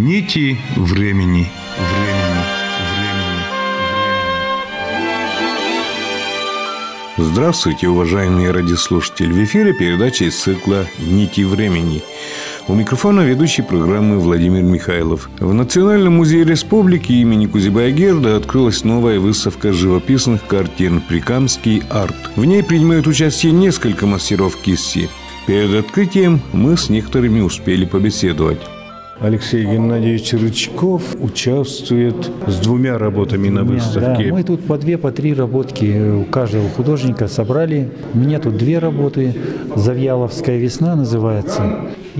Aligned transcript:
Нити 0.00 0.56
времени. 0.76 0.96
Времени. 0.96 1.46
Времени. 2.96 3.40
Здравствуйте, 7.18 7.88
уважаемые 7.88 8.50
радиослушатели! 8.50 9.30
В 9.30 9.44
эфире 9.44 9.74
передача 9.74 10.24
из 10.24 10.40
цикла 10.40 10.86
«Нити 10.98 11.42
времени». 11.42 12.02
У 12.66 12.74
микрофона 12.74 13.20
ведущий 13.20 13.60
программы 13.60 14.18
Владимир 14.18 14.62
Михайлов. 14.62 15.28
В 15.38 15.52
Национальном 15.52 16.14
музее 16.14 16.44
республики 16.44 17.12
имени 17.12 17.44
Кузибая-Герда 17.44 18.36
открылась 18.36 18.84
новая 18.84 19.20
выставка 19.20 19.74
живописных 19.74 20.46
картин 20.46 21.02
«Прикамский 21.02 21.82
арт». 21.90 22.16
В 22.36 22.46
ней 22.46 22.62
принимают 22.62 23.06
участие 23.06 23.52
несколько 23.52 24.06
мастеров 24.06 24.56
кисти. 24.56 25.10
Перед 25.46 25.74
открытием 25.74 26.40
мы 26.54 26.78
с 26.78 26.88
некоторыми 26.88 27.40
успели 27.40 27.84
побеседовать. 27.84 28.60
Алексей 29.20 29.66
Геннадьевич 29.66 30.32
Рычков 30.32 31.02
участвует 31.20 32.30
с 32.46 32.56
двумя 32.56 32.96
работами 32.96 33.50
на 33.50 33.64
выставке. 33.64 34.24
Да, 34.24 34.34
мы 34.34 34.42
тут 34.42 34.64
по 34.64 34.78
две, 34.78 34.96
по 34.96 35.12
три 35.12 35.34
работки 35.34 36.22
у 36.22 36.24
каждого 36.24 36.70
художника 36.70 37.28
собрали. 37.28 37.90
У 38.14 38.18
меня 38.18 38.38
тут 38.38 38.56
две 38.56 38.78
работы. 38.78 39.34
«Завьяловская 39.76 40.56
весна» 40.56 40.96
называется 40.96 41.62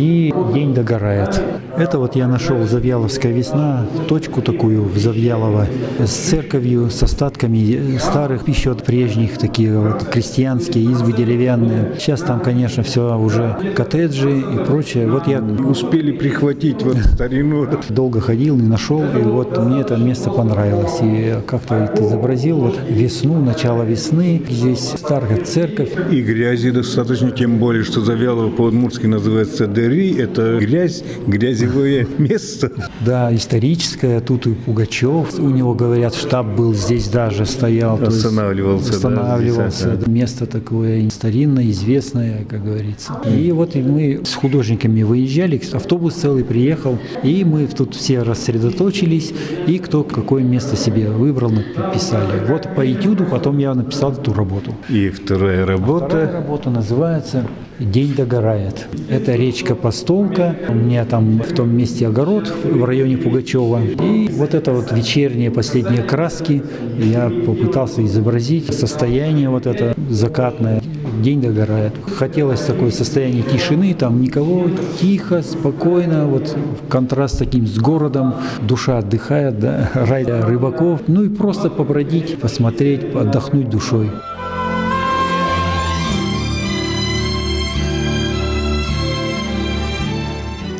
и 0.00 0.32
«День 0.54 0.72
догорает». 0.74 1.40
Это 1.76 1.98
вот 1.98 2.16
я 2.16 2.26
нашел 2.26 2.66
«Завьяловская 2.66 3.32
весна», 3.32 3.86
точку 4.08 4.42
такую 4.42 4.82
в 4.82 4.98
Завьялово 4.98 5.66
с 5.98 6.10
церковью, 6.10 6.90
с 6.90 7.02
остатками 7.02 7.96
старых 7.98 8.48
еще 8.48 8.72
от 8.72 8.82
прежних, 8.84 9.38
такие 9.38 9.78
вот 9.78 10.04
крестьянские 10.04 10.84
избы 10.84 11.12
деревянные. 11.12 11.92
Сейчас 11.98 12.20
там, 12.20 12.40
конечно, 12.40 12.82
все 12.82 13.16
уже 13.18 13.56
коттеджи 13.76 14.40
и 14.40 14.64
прочее. 14.66 15.08
Вот 15.08 15.26
я 15.26 15.40
успели 15.40 16.12
прихватить 16.12 16.82
вот 16.82 16.96
старину. 16.96 17.66
Долго 17.88 18.20
ходил, 18.20 18.56
не 18.56 18.66
нашел, 18.66 19.02
и 19.02 19.22
вот 19.22 19.56
мне 19.58 19.80
это 19.82 19.96
место 19.96 20.30
понравилось. 20.30 20.98
И 21.02 21.34
как-то 21.46 21.92
изобразил 21.98 22.58
вот 22.58 22.78
весну, 22.88 23.42
начало 23.42 23.82
весны. 23.82 24.42
Здесь 24.48 24.94
старая 24.96 25.44
церковь. 25.44 25.90
И 26.10 26.22
грязи 26.22 26.70
достаточно, 26.70 27.30
тем 27.30 27.58
более, 27.58 27.84
что 27.84 28.00
Завьялово 28.00 28.50
по-удмуртски 28.50 29.06
называется 29.06 29.66
Дери. 29.90 30.20
Это 30.20 30.58
грязь, 30.58 31.02
грязевое 31.26 32.06
место. 32.18 32.70
Да, 33.04 33.34
историческое. 33.34 34.20
Тут 34.20 34.46
и 34.46 34.54
Пугачев. 34.54 35.38
У 35.38 35.50
него, 35.50 35.74
говорят, 35.74 36.14
штаб 36.14 36.46
был 36.46 36.74
здесь 36.74 37.08
даже 37.08 37.46
стоял. 37.46 38.02
Останавливался. 38.02 38.90
Останавливался. 38.94 39.84
Да, 39.90 39.96
здесь, 39.96 40.08
Место 40.08 40.46
такое 40.46 41.08
старинное, 41.10 41.70
известное, 41.70 42.44
как 42.44 42.64
говорится. 42.64 43.20
И 43.26 43.50
вот 43.52 43.74
мы 43.74 44.20
с 44.24 44.34
художниками 44.34 45.02
выезжали, 45.02 45.60
автобус 45.72 46.14
целый 46.14 46.44
приехал 46.44 46.98
и 47.22 47.44
мы 47.44 47.66
тут 47.66 47.94
все 47.94 48.22
рассредоточились, 48.22 49.32
и 49.66 49.78
кто 49.78 50.02
какое 50.02 50.42
место 50.42 50.76
себе 50.76 51.10
выбрал, 51.10 51.50
написали. 51.50 52.44
Вот 52.46 52.74
по 52.74 52.90
этюду 52.90 53.24
потом 53.24 53.58
я 53.58 53.74
написал 53.74 54.12
эту 54.12 54.32
работу. 54.32 54.74
И 54.88 55.10
вторая 55.10 55.66
работа? 55.66 56.06
вторая 56.06 56.32
работа 56.32 56.70
называется 56.70 57.46
«День 57.80 58.14
догорает». 58.14 58.86
Это 59.08 59.34
речка 59.34 59.74
Постолка, 59.74 60.54
у 60.68 60.74
меня 60.74 61.04
там 61.04 61.38
в 61.38 61.54
том 61.54 61.74
месте 61.74 62.06
огород 62.06 62.52
в 62.62 62.84
районе 62.84 63.16
Пугачева. 63.16 63.80
И 63.82 64.28
вот 64.28 64.54
это 64.54 64.72
вот 64.72 64.92
вечерние 64.92 65.50
последние 65.50 66.02
краски 66.02 66.62
я 66.98 67.30
попытался 67.30 68.04
изобразить 68.04 68.72
состояние 68.74 69.48
вот 69.48 69.66
это 69.66 69.94
закатное 70.10 70.82
день 71.22 71.40
догорает. 71.40 71.92
Хотелось 72.16 72.60
такое 72.60 72.90
состояние 72.90 73.42
тишины, 73.42 73.94
там 73.94 74.20
никого, 74.20 74.66
тихо, 75.00 75.42
спокойно, 75.42 76.26
вот 76.26 76.56
контраст 76.88 77.38
таким 77.38 77.66
с 77.66 77.78
городом, 77.78 78.34
душа 78.62 78.98
отдыхает, 78.98 79.58
да, 79.58 79.90
рай 79.94 80.24
рыбаков, 80.24 81.02
ну 81.06 81.24
и 81.24 81.28
просто 81.28 81.70
побродить, 81.70 82.38
посмотреть, 82.38 83.14
отдохнуть 83.14 83.68
душой. 83.68 84.10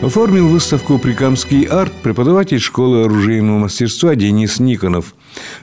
Оформил 0.03 0.49
выставку 0.49 0.99
«Прикамский 0.99 1.65
арт» 1.65 1.93
преподаватель 2.03 2.59
школы 2.59 3.05
оружейного 3.05 3.59
мастерства 3.59 4.15
Денис 4.15 4.59
Никонов. 4.59 5.15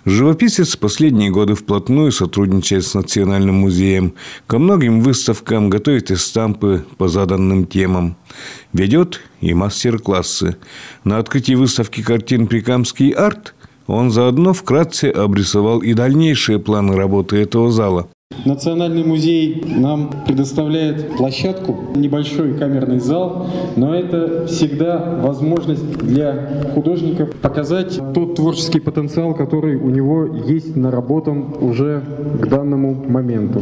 Живописец 0.05 0.75
последние 0.75 1.31
годы 1.31 1.55
вплотную 1.55 2.11
сотрудничает 2.11 2.85
с 2.85 2.93
Национальным 2.93 3.55
музеем. 3.55 4.13
Ко 4.45 4.59
многим 4.59 5.01
выставкам 5.01 5.71
готовит 5.71 6.11
эстампы 6.11 6.85
по 6.97 7.07
заданным 7.07 7.65
темам. 7.65 8.15
Ведет 8.73 9.21
и 9.41 9.55
мастер-классы. 9.55 10.57
На 11.03 11.17
открытии 11.17 11.55
выставки 11.55 12.03
картин 12.03 12.45
«Прикамский 12.45 13.09
арт» 13.09 13.55
он 13.87 14.11
заодно 14.11 14.53
вкратце 14.53 15.05
обрисовал 15.05 15.79
и 15.79 15.95
дальнейшие 15.95 16.59
планы 16.59 16.95
работы 16.95 17.37
этого 17.37 17.71
зала. 17.71 18.07
Национальный 18.47 19.03
музей 19.03 19.61
нам 19.75 20.09
предоставляет 20.25 21.17
площадку, 21.17 21.77
небольшой 21.95 22.53
камерный 22.53 22.99
зал, 22.99 23.47
но 23.75 23.93
это 23.93 24.47
всегда 24.47 25.19
возможность 25.21 25.97
для 25.97 26.63
художника 26.73 27.25
показать 27.25 27.99
тот 28.13 28.35
творческий 28.35 28.79
потенциал, 28.79 29.33
который 29.33 29.75
у 29.75 29.89
него 29.89 30.25
есть 30.47 30.77
наработан 30.77 31.55
уже 31.59 32.01
к 32.39 32.47
данному 32.47 32.93
моменту. 32.93 33.61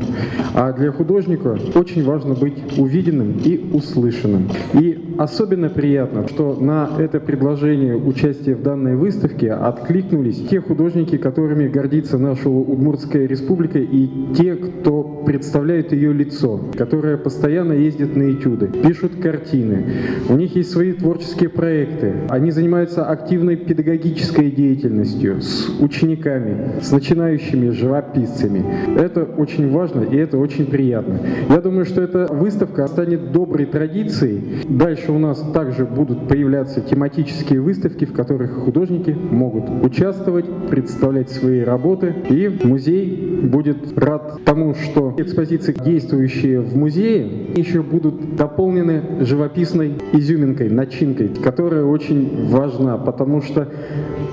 А 0.53 0.71
для 0.71 0.91
художника 0.91 1.57
очень 1.73 2.03
важно 2.03 2.35
быть 2.35 2.53
увиденным 2.77 3.39
и 3.43 3.57
услышанным. 3.73 4.51
И 4.73 5.14
особенно 5.17 5.69
приятно, 5.69 6.27
что 6.27 6.55
на 6.59 6.89
это 6.97 7.19
предложение 7.19 7.95
участия 7.95 8.55
в 8.55 8.61
данной 8.61 8.95
выставке 8.95 9.51
откликнулись 9.51 10.47
те 10.49 10.61
художники, 10.61 11.17
которыми 11.17 11.67
гордится 11.67 12.17
наша 12.17 12.49
Удмуртская 12.49 13.27
республика 13.27 13.79
и 13.79 14.09
те, 14.35 14.55
кто 14.55 15.23
представляет 15.25 15.91
ее 15.91 16.13
лицо, 16.13 16.59
которые 16.77 17.17
постоянно 17.17 17.73
ездят 17.73 18.15
на 18.15 18.31
этюды, 18.31 18.67
пишут 18.67 19.13
картины. 19.21 19.85
У 20.29 20.33
них 20.35 20.55
есть 20.55 20.71
свои 20.71 20.93
творческие 20.93 21.49
проекты. 21.49 22.13
Они 22.29 22.51
занимаются 22.51 23.05
активной 23.05 23.55
педагогической 23.55 24.51
деятельностью 24.51 25.41
с 25.41 25.69
учениками, 25.79 26.81
с 26.81 26.91
начинающими 26.91 27.69
живописцами. 27.69 28.63
Это 28.97 29.23
очень 29.23 29.71
важно 29.71 30.01
и 30.01 30.15
это 30.17 30.37
очень 30.37 30.65
приятно. 30.65 31.19
Я 31.49 31.61
думаю, 31.61 31.85
что 31.85 32.01
эта 32.01 32.31
выставка 32.31 32.87
станет 32.87 33.31
доброй 33.31 33.65
традицией. 33.65 34.63
Дальше 34.67 35.04
у 35.11 35.19
нас 35.19 35.43
также 35.53 35.85
будут 35.85 36.27
появляться 36.27 36.81
тематические 36.81 37.61
выставки, 37.61 38.05
в 38.05 38.13
которых 38.13 38.51
художники 38.63 39.11
могут 39.11 39.66
участвовать, 39.83 40.45
представлять 40.69 41.29
свои 41.29 41.61
работы. 41.61 42.13
И 42.29 42.47
музей 42.63 43.39
будет 43.44 43.97
рад 43.97 44.39
тому, 44.44 44.75
что 44.75 45.13
экспозиции, 45.17 45.73
действующие 45.73 46.61
в 46.61 46.75
музее, 46.75 47.27
еще 47.55 47.81
будут 47.81 48.35
дополнены 48.35 49.25
живописной 49.25 49.95
изюминкой, 50.13 50.69
начинкой, 50.69 51.29
которая 51.29 51.83
очень 51.83 52.49
важна, 52.49 52.97
потому 52.97 53.41
что 53.41 53.67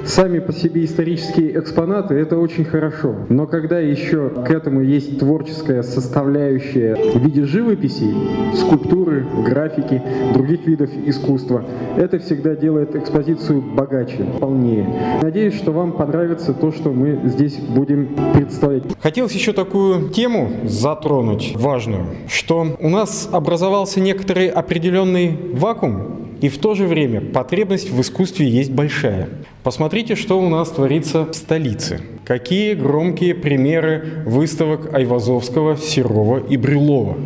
сами 0.05 0.39
по 0.39 0.53
себе 0.53 0.85
исторические 0.85 1.59
экспонаты– 1.59 2.15
это 2.17 2.39
очень 2.39 2.65
хорошо. 2.65 3.15
Но 3.29 3.47
когда 3.47 3.79
еще 3.79 4.31
к 4.31 4.51
этому 4.51 4.83
есть 4.83 5.19
творческая 5.19 5.83
составляющая 5.83 6.97
в 6.97 7.25
виде 7.25 7.45
живописи, 7.45 8.07
скульптуры, 8.55 9.27
графики, 9.45 10.03
других 10.35 10.62
видов 10.67 10.91
искусства, 11.07 11.65
это 11.97 12.19
всегда 12.19 12.55
делает 12.55 12.95
экспозицию 12.95 13.63
богаче, 13.63 14.25
полнее. 14.41 15.19
Надеюсь, 15.23 15.55
что 15.55 15.73
вам 15.73 15.93
понравится 15.93 16.53
то, 16.53 16.73
что 16.73 16.91
мы 16.91 17.21
здесь 17.25 17.57
будем 17.57 18.15
представлять. 18.35 18.85
Хотелось 19.01 19.33
еще 19.33 19.53
такую 19.53 20.11
тему 20.11 20.51
затронуть 20.65 21.55
важную, 21.57 22.07
что 22.29 22.77
у 22.81 22.89
нас 22.89 23.29
образовался 23.33 24.01
некоторый 24.01 24.49
определенный 24.49 25.37
вакуум, 25.53 26.23
и 26.43 26.49
в 26.49 26.59
то 26.59 26.75
же 26.75 26.87
время 26.89 27.21
потребность 27.21 27.91
в 27.91 28.01
искусстве 28.01 28.49
есть 28.49 28.73
большая. 28.73 29.29
Посмотрите, 29.63 30.17
что 30.17 30.41
у 30.41 30.49
нас 30.49 30.71
творится 30.71 31.25
в 31.25 31.35
столице. 31.35 32.01
Какие 32.25 32.75
громкие 32.75 33.35
примеры 33.35 34.25
выставок 34.27 34.93
Айвазовского, 34.93 35.77
Серова 35.77 36.39
и 36.39 36.57
Брюлова. 36.57 37.17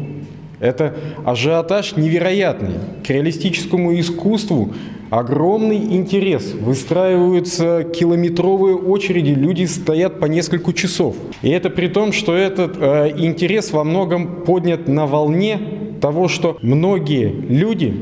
Это 0.61 0.94
ажиотаж 1.25 1.97
невероятный. 1.97 2.75
К 3.05 3.11
реалистическому 3.11 3.99
искусству 3.99 4.73
огромный 5.11 5.79
интерес. 5.97 6.53
Выстраиваются 6.55 7.85
километровые 7.85 8.76
очереди, 8.76 9.31
люди 9.31 9.64
стоят 9.64 10.19
по 10.19 10.26
несколько 10.26 10.73
часов. 10.73 11.17
И 11.43 11.50
это 11.50 11.70
при 11.70 11.88
том, 11.88 12.12
что 12.12 12.35
этот 12.35 12.76
э, 12.79 13.14
интерес 13.17 13.73
во 13.73 13.85
многом 13.85 14.44
поднят 14.44 14.88
на 14.88 15.06
волне 15.06 15.61
того, 16.00 16.29
что 16.29 16.59
многие 16.62 17.29
люди, 17.29 17.94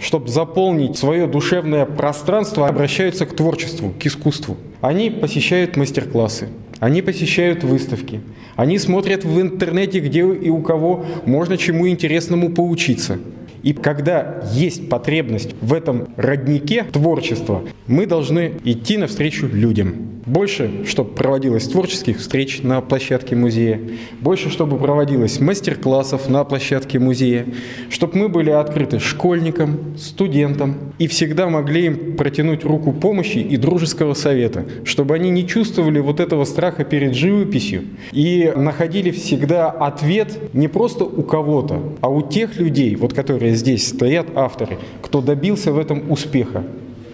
чтобы 0.00 0.28
заполнить 0.28 0.96
свое 0.96 1.26
душевное 1.26 1.86
пространство, 1.86 2.68
обращаются 2.68 3.26
к 3.26 3.34
творчеству, 3.34 3.92
к 3.98 4.06
искусству. 4.06 4.56
Они 4.80 5.10
посещают 5.10 5.76
мастер-классы, 5.76 6.48
они 6.82 7.00
посещают 7.00 7.62
выставки, 7.62 8.20
они 8.56 8.76
смотрят 8.76 9.22
в 9.22 9.40
интернете, 9.40 10.00
где 10.00 10.22
и 10.22 10.50
у 10.50 10.62
кого 10.62 11.04
можно 11.24 11.56
чему 11.56 11.88
интересному 11.88 12.50
поучиться. 12.50 13.18
И 13.62 13.72
когда 13.72 14.42
есть 14.52 14.88
потребность 14.88 15.54
в 15.60 15.74
этом 15.74 16.08
роднике 16.16 16.82
творчества, 16.82 17.62
мы 17.86 18.06
должны 18.06 18.54
идти 18.64 18.96
навстречу 18.96 19.46
людям. 19.46 19.94
Больше, 20.26 20.84
чтобы 20.86 21.10
проводилось 21.10 21.66
творческих 21.66 22.18
встреч 22.18 22.62
на 22.62 22.80
площадке 22.80 23.34
музея, 23.34 23.80
больше, 24.20 24.50
чтобы 24.50 24.78
проводилось 24.78 25.40
мастер-классов 25.40 26.28
на 26.28 26.44
площадке 26.44 27.00
музея, 27.00 27.46
чтобы 27.90 28.16
мы 28.16 28.28
были 28.28 28.50
открыты 28.50 29.00
школьникам, 29.00 29.96
студентам 29.98 30.76
и 31.00 31.08
всегда 31.08 31.48
могли 31.48 31.86
им 31.86 32.16
протянуть 32.16 32.64
руку 32.64 32.92
помощи 32.92 33.38
и 33.38 33.56
дружеского 33.56 34.14
совета, 34.14 34.64
чтобы 34.84 35.16
они 35.16 35.28
не 35.30 35.44
чувствовали 35.44 35.98
вот 35.98 36.20
этого 36.20 36.44
страха 36.44 36.84
перед 36.84 37.14
живописью 37.14 37.82
и 38.12 38.52
находили 38.54 39.10
всегда 39.10 39.70
ответ 39.70 40.54
не 40.54 40.68
просто 40.68 41.02
у 41.04 41.22
кого-то, 41.22 41.82
а 42.00 42.08
у 42.08 42.22
тех 42.22 42.58
людей, 42.58 42.94
вот 42.94 43.12
которые 43.12 43.56
здесь 43.56 43.88
стоят, 43.88 44.28
авторы, 44.36 44.78
кто 45.02 45.20
добился 45.20 45.72
в 45.72 45.78
этом 45.78 46.12
успеха 46.12 46.62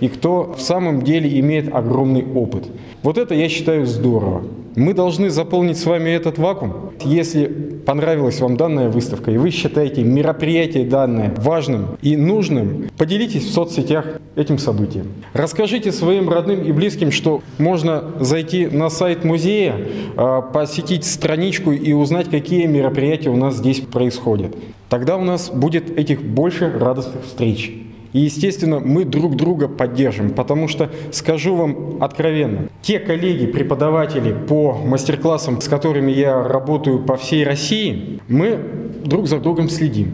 и 0.01 0.09
кто 0.09 0.55
в 0.57 0.61
самом 0.61 1.03
деле 1.03 1.39
имеет 1.41 1.75
огромный 1.75 2.25
опыт. 2.25 2.65
Вот 3.03 3.19
это 3.19 3.35
я 3.35 3.49
считаю 3.49 3.87
здорово. 3.87 4.43
Мы 4.77 4.95
должны 4.95 5.29
заполнить 5.31 5.77
с 5.79 5.87
вами 5.87 6.11
этот 6.11 6.39
вакуум. 6.39 6.93
Если 7.05 7.47
понравилась 7.85 8.41
вам 8.41 8.57
данная 8.57 8.91
выставка, 8.91 9.31
и 9.31 9.39
вы 9.39 9.51
считаете 9.51 10.05
мероприятие 10.05 10.85
данное 10.85 11.35
важным 11.37 11.99
и 12.01 12.17
нужным, 12.17 12.89
поделитесь 12.97 13.45
в 13.45 13.53
соцсетях 13.53 14.05
этим 14.37 14.59
событием. 14.59 15.07
Расскажите 15.33 15.91
своим 15.91 16.29
родным 16.29 16.63
и 16.63 16.71
близким, 16.71 17.11
что 17.11 17.43
можно 17.59 18.05
зайти 18.21 18.67
на 18.67 18.89
сайт 18.89 19.25
музея, 19.25 19.75
а, 20.17 20.43
посетить 20.43 21.05
страничку 21.05 21.73
и 21.73 21.93
узнать, 21.93 22.29
какие 22.29 22.67
мероприятия 22.67 23.31
у 23.31 23.37
нас 23.37 23.57
здесь 23.57 23.81
происходят. 23.81 24.55
Тогда 24.89 25.17
у 25.17 25.25
нас 25.25 25.51
будет 25.51 25.99
этих 25.99 26.23
больше 26.23 26.71
радостных 26.71 27.25
встреч. 27.25 27.73
И, 28.13 28.21
естественно, 28.21 28.81
мы 28.81 29.05
друг 29.05 29.37
друга 29.37 29.69
поддержим, 29.69 30.31
потому 30.31 30.69
что, 30.69 30.91
скажу 31.13 31.55
вам 31.55 31.99
откровенно, 32.01 32.69
те 32.83 32.99
коллеги, 32.99 33.47
преподаватели 33.47 34.33
по 34.33 34.73
мастер-классам, 34.73 35.61
с 35.61 35.69
которыми 35.69 36.11
я 36.13 36.43
работаю 36.43 37.01
по 37.01 37.17
всей 37.17 37.45
России, 37.45 38.21
мы 38.29 38.59
друг 39.05 39.27
за 39.29 39.39
другом 39.39 39.69
следим. 39.69 40.13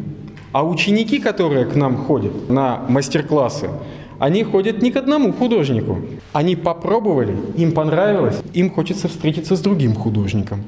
А 0.53 0.65
ученики, 0.65 1.19
которые 1.19 1.67
к 1.67 1.75
нам 1.75 1.97
ходят 1.97 2.49
на 2.49 2.85
мастер-классы, 2.89 3.71
они 4.19 4.45
ходят 4.45 4.83
не 4.83 4.93
к 4.93 4.97
одному 4.97 5.33
художнику. 5.33 5.99
Они 6.33 6.57
попробовали, 6.57 7.37
им 7.57 7.73
понравилось, 7.73 8.41
им 8.53 8.71
хочется 8.71 9.09
встретиться 9.09 9.57
с 9.57 9.61
другим 9.61 9.95
художником 9.95 10.65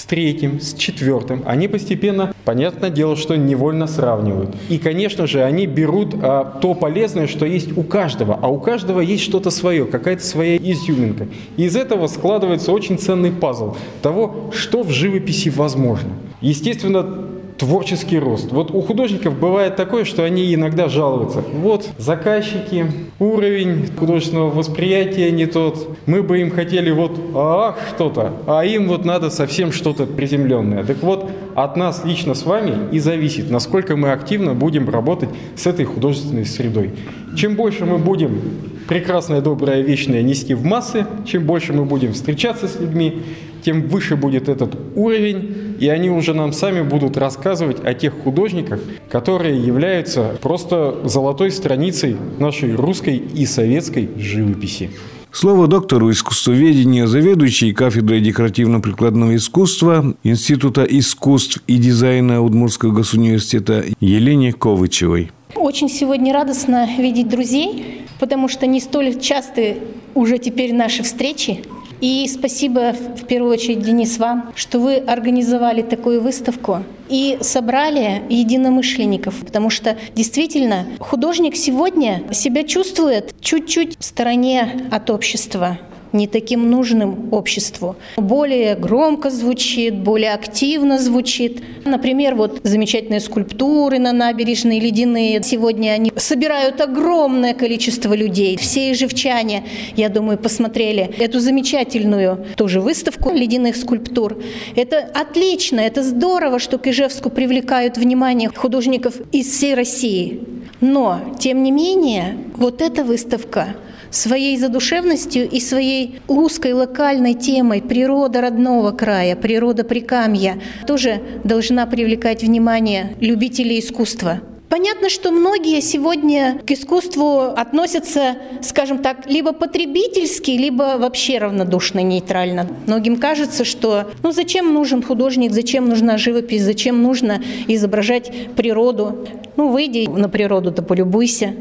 с 0.00 0.04
третьим, 0.04 0.60
с 0.60 0.72
четвертым, 0.74 1.42
они 1.44 1.68
постепенно, 1.68 2.32
понятное 2.46 2.88
дело, 2.88 3.16
что 3.16 3.36
невольно 3.36 3.86
сравнивают. 3.86 4.56
И, 4.70 4.78
конечно 4.78 5.26
же, 5.26 5.42
они 5.42 5.66
берут 5.66 6.14
а, 6.22 6.58
то 6.62 6.72
полезное, 6.72 7.26
что 7.26 7.44
есть 7.44 7.76
у 7.76 7.82
каждого, 7.82 8.38
а 8.40 8.48
у 8.48 8.58
каждого 8.58 9.00
есть 9.00 9.24
что-то 9.24 9.50
свое, 9.50 9.84
какая-то 9.84 10.24
своя 10.24 10.56
изюминка. 10.56 11.28
И 11.58 11.64
из 11.64 11.76
этого 11.76 12.06
складывается 12.06 12.72
очень 12.72 12.98
ценный 12.98 13.30
пазл 13.30 13.76
того, 14.00 14.50
что 14.54 14.82
в 14.82 14.90
живописи 14.90 15.50
возможно. 15.50 16.10
Естественно, 16.40 17.28
творческий 17.60 18.18
рост. 18.18 18.50
Вот 18.52 18.70
у 18.70 18.80
художников 18.80 19.38
бывает 19.38 19.76
такое, 19.76 20.04
что 20.04 20.24
они 20.24 20.54
иногда 20.54 20.88
жалуются. 20.88 21.44
Вот 21.52 21.86
заказчики, 21.98 22.86
уровень 23.18 23.86
художественного 23.98 24.48
восприятия 24.48 25.30
не 25.30 25.44
тот. 25.44 25.98
Мы 26.06 26.22
бы 26.22 26.40
им 26.40 26.50
хотели 26.50 26.90
вот 26.90 27.12
ах 27.34 27.76
что-то, 27.94 28.32
а 28.46 28.64
им 28.64 28.88
вот 28.88 29.04
надо 29.04 29.28
совсем 29.28 29.72
что-то 29.72 30.06
приземленное. 30.06 30.84
Так 30.84 31.02
вот, 31.02 31.30
от 31.54 31.76
нас 31.76 32.02
лично 32.02 32.32
с 32.34 32.46
вами 32.46 32.88
и 32.92 32.98
зависит, 32.98 33.50
насколько 33.50 33.94
мы 33.94 34.12
активно 34.12 34.54
будем 34.54 34.88
работать 34.88 35.28
с 35.54 35.66
этой 35.66 35.84
художественной 35.84 36.46
средой. 36.46 36.92
Чем 37.36 37.56
больше 37.56 37.84
мы 37.84 37.98
будем 37.98 38.40
прекрасное, 38.88 39.42
доброе, 39.42 39.82
вечное 39.82 40.22
нести 40.22 40.54
в 40.54 40.64
массы, 40.64 41.06
чем 41.26 41.44
больше 41.44 41.74
мы 41.74 41.84
будем 41.84 42.14
встречаться 42.14 42.68
с 42.68 42.80
людьми, 42.80 43.20
тем 43.62 43.82
выше 43.82 44.16
будет 44.16 44.48
этот 44.48 44.74
уровень, 44.96 45.69
и 45.80 45.88
они 45.88 46.10
уже 46.10 46.34
нам 46.34 46.52
сами 46.52 46.82
будут 46.82 47.16
рассказывать 47.16 47.82
о 47.82 47.94
тех 47.94 48.12
художниках, 48.22 48.80
которые 49.10 49.58
являются 49.58 50.38
просто 50.40 51.00
золотой 51.04 51.50
страницей 51.50 52.16
нашей 52.38 52.74
русской 52.74 53.16
и 53.16 53.46
советской 53.46 54.08
живописи. 54.16 54.90
Слово 55.32 55.68
доктору 55.68 56.10
искусствоведения, 56.10 57.06
заведующей 57.06 57.72
кафедрой 57.72 58.20
декоративно-прикладного 58.20 59.36
искусства 59.36 60.14
Института 60.24 60.82
искусств 60.82 61.62
и 61.68 61.76
дизайна 61.76 62.42
Удмуртского 62.42 62.90
госуниверситета 62.90 63.84
Елене 64.00 64.52
Ковычевой. 64.52 65.30
Очень 65.54 65.88
сегодня 65.88 66.32
радостно 66.34 66.88
видеть 66.98 67.28
друзей, 67.28 68.02
потому 68.18 68.48
что 68.48 68.66
не 68.66 68.80
столь 68.80 69.20
часто 69.20 69.76
уже 70.14 70.38
теперь 70.38 70.74
наши 70.74 71.04
встречи. 71.04 71.62
И 72.00 72.26
спасибо 72.28 72.92
в 72.92 73.26
первую 73.26 73.52
очередь, 73.52 73.82
Денис, 73.82 74.18
вам, 74.18 74.52
что 74.56 74.78
вы 74.78 74.96
организовали 74.96 75.82
такую 75.82 76.22
выставку 76.22 76.82
и 77.10 77.38
собрали 77.42 78.22
единомышленников, 78.30 79.34
потому 79.40 79.68
что 79.68 79.96
действительно 80.14 80.86
художник 80.98 81.56
сегодня 81.56 82.22
себя 82.32 82.64
чувствует 82.64 83.34
чуть-чуть 83.40 83.98
в 83.98 84.04
стороне 84.04 84.88
от 84.90 85.10
общества 85.10 85.78
не 86.12 86.26
таким 86.26 86.70
нужным 86.70 87.32
обществу. 87.32 87.96
Более 88.16 88.74
громко 88.74 89.30
звучит, 89.30 89.94
более 89.94 90.32
активно 90.32 90.98
звучит. 90.98 91.62
Например, 91.84 92.34
вот 92.34 92.60
замечательные 92.62 93.20
скульптуры 93.20 93.98
на 93.98 94.12
набережной 94.12 94.80
ледяные. 94.80 95.42
Сегодня 95.42 95.90
они 95.90 96.12
собирают 96.16 96.80
огромное 96.80 97.54
количество 97.54 98.14
людей. 98.14 98.56
Все 98.56 98.92
ижевчане, 98.92 99.64
я 99.96 100.08
думаю, 100.08 100.38
посмотрели 100.38 101.10
эту 101.18 101.40
замечательную 101.40 102.44
тоже 102.56 102.80
выставку 102.80 103.30
ледяных 103.30 103.76
скульптур. 103.76 104.42
Это 104.76 104.98
отлично, 104.98 105.80
это 105.80 106.02
здорово, 106.02 106.58
что 106.58 106.78
к 106.78 106.86
Ижевску 106.86 107.30
привлекают 107.30 107.96
внимание 107.96 108.50
художников 108.54 109.14
из 109.32 109.46
всей 109.46 109.74
России. 109.74 110.40
Но, 110.80 111.20
тем 111.38 111.62
не 111.62 111.70
менее, 111.70 112.38
вот 112.56 112.80
эта 112.80 113.04
выставка– 113.04 113.76
своей 114.10 114.56
задушевностью 114.56 115.48
и 115.48 115.60
своей 115.60 116.20
узкой 116.28 116.72
локальной 116.72 117.34
темой 117.34 117.82
природа 117.82 118.40
родного 118.40 118.92
края, 118.92 119.36
природа 119.36 119.84
Прикамья 119.84 120.60
тоже 120.86 121.20
должна 121.44 121.86
привлекать 121.86 122.42
внимание 122.42 123.16
любителей 123.20 123.80
искусства. 123.80 124.40
Понятно, 124.70 125.10
что 125.10 125.32
многие 125.32 125.80
сегодня 125.80 126.60
к 126.64 126.70
искусству 126.70 127.40
относятся, 127.56 128.36
скажем 128.62 128.98
так, 128.98 129.26
либо 129.26 129.52
потребительски, 129.52 130.52
либо 130.52 130.96
вообще 130.96 131.38
равнодушно, 131.38 131.98
нейтрально. 131.98 132.68
Многим 132.86 133.16
кажется, 133.16 133.64
что 133.64 134.12
ну 134.22 134.30
зачем 134.30 134.72
нужен 134.72 135.02
художник, 135.02 135.50
зачем 135.50 135.88
нужна 135.88 136.18
живопись, 136.18 136.62
зачем 136.62 137.02
нужно 137.02 137.42
изображать 137.66 138.30
природу. 138.54 139.26
Ну 139.56 139.70
выйди 139.70 140.08
на 140.08 140.28
природу, 140.28 140.70
да 140.70 140.82
полюбуйся. 140.82 141.52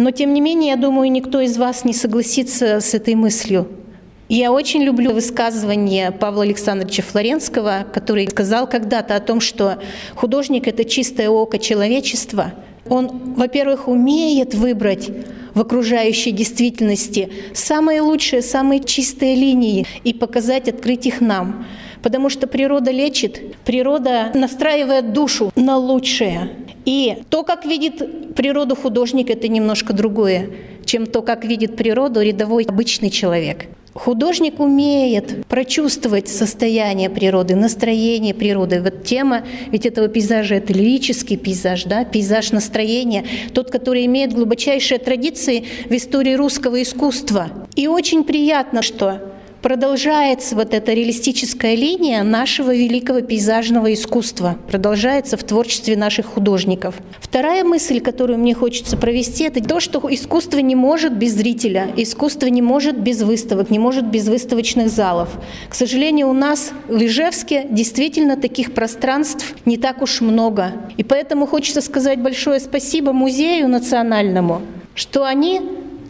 Но, 0.00 0.12
тем 0.12 0.32
не 0.32 0.40
менее, 0.40 0.70
я 0.70 0.76
думаю, 0.76 1.12
никто 1.12 1.42
из 1.42 1.58
вас 1.58 1.84
не 1.84 1.92
согласится 1.92 2.80
с 2.80 2.94
этой 2.94 3.14
мыслью. 3.14 3.68
Я 4.30 4.50
очень 4.50 4.82
люблю 4.82 5.12
высказывание 5.12 6.10
Павла 6.10 6.42
Александровича 6.42 7.02
Флоренского, 7.02 7.84
который 7.92 8.26
сказал 8.30 8.66
когда-то 8.66 9.14
о 9.14 9.20
том, 9.20 9.40
что 9.40 9.78
художник– 10.14 10.66
это 10.68 10.86
чистое 10.86 11.28
око 11.28 11.58
человечества. 11.58 12.54
Он, 12.88 13.34
во-первых, 13.36 13.88
умеет 13.88 14.54
выбрать 14.54 15.10
в 15.52 15.60
окружающей 15.60 16.30
действительности 16.30 17.30
самые 17.52 18.00
лучшие, 18.00 18.40
самые 18.40 18.82
чистые 18.82 19.34
линии 19.34 19.86
и 20.02 20.14
показать, 20.14 20.66
открыть 20.70 21.04
их 21.04 21.20
нам. 21.20 21.66
Потому 22.02 22.30
что 22.30 22.46
природа 22.46 22.90
лечит, 22.90 23.56
природа 23.64 24.30
настраивает 24.34 25.12
душу 25.12 25.52
на 25.56 25.76
лучшее. 25.76 26.50
И 26.84 27.22
то, 27.28 27.42
как 27.42 27.66
видит 27.66 28.34
природу 28.34 28.74
художник, 28.74 29.30
это 29.30 29.48
немножко 29.48 29.92
другое, 29.92 30.50
чем 30.84 31.06
то, 31.06 31.22
как 31.22 31.44
видит 31.44 31.76
природу 31.76 32.22
рядовой 32.22 32.64
обычный 32.64 33.10
человек. 33.10 33.66
Художник 33.92 34.60
умеет 34.60 35.44
прочувствовать 35.46 36.28
состояние 36.28 37.10
природы, 37.10 37.56
настроение 37.56 38.34
природы. 38.34 38.80
Вот 38.80 39.02
тема 39.02 39.42
ведь 39.72 39.84
этого 39.84 40.06
пейзажа– 40.06 40.54
это 40.56 40.72
лирический 40.72 41.36
пейзаж, 41.36 41.84
да? 41.84 42.04
пейзаж 42.04 42.52
настроения, 42.52 43.24
тот, 43.52 43.70
который 43.70 44.06
имеет 44.06 44.32
глубочайшие 44.32 44.98
традиции 44.98 45.64
в 45.86 45.92
истории 45.92 46.34
русского 46.34 46.80
искусства. 46.80 47.50
И 47.74 47.88
очень 47.88 48.22
приятно, 48.22 48.82
что 48.82 49.20
продолжается 49.62 50.54
вот 50.54 50.74
эта 50.74 50.92
реалистическая 50.92 51.74
линия 51.74 52.22
нашего 52.22 52.74
великого 52.74 53.20
пейзажного 53.20 53.92
искусства, 53.92 54.56
продолжается 54.68 55.36
в 55.36 55.44
творчестве 55.44 55.96
наших 55.96 56.26
художников. 56.26 56.96
Вторая 57.20 57.64
мысль, 57.64 58.00
которую 58.00 58.38
мне 58.38 58.54
хочется 58.54 58.96
провести, 58.96 59.44
это 59.44 59.62
то, 59.62 59.80
что 59.80 60.02
искусство 60.10 60.58
не 60.58 60.74
может 60.74 61.12
без 61.12 61.34
зрителя, 61.34 61.88
искусство 61.96 62.46
не 62.46 62.62
может 62.62 62.98
без 62.98 63.22
выставок, 63.22 63.70
не 63.70 63.78
может 63.78 64.06
без 64.06 64.28
выставочных 64.28 64.88
залов. 64.88 65.28
К 65.68 65.74
сожалению, 65.74 66.28
у 66.28 66.32
нас 66.32 66.72
в 66.88 67.02
Ижевске 67.04 67.66
действительно 67.70 68.36
таких 68.36 68.72
пространств 68.72 69.54
не 69.64 69.76
так 69.76 70.02
уж 70.02 70.20
много. 70.20 70.72
И 70.96 71.04
поэтому 71.04 71.46
хочется 71.46 71.80
сказать 71.80 72.20
большое 72.20 72.60
спасибо 72.60 73.12
музею 73.12 73.68
национальному, 73.68 74.62
что 74.94 75.24
они 75.24 75.60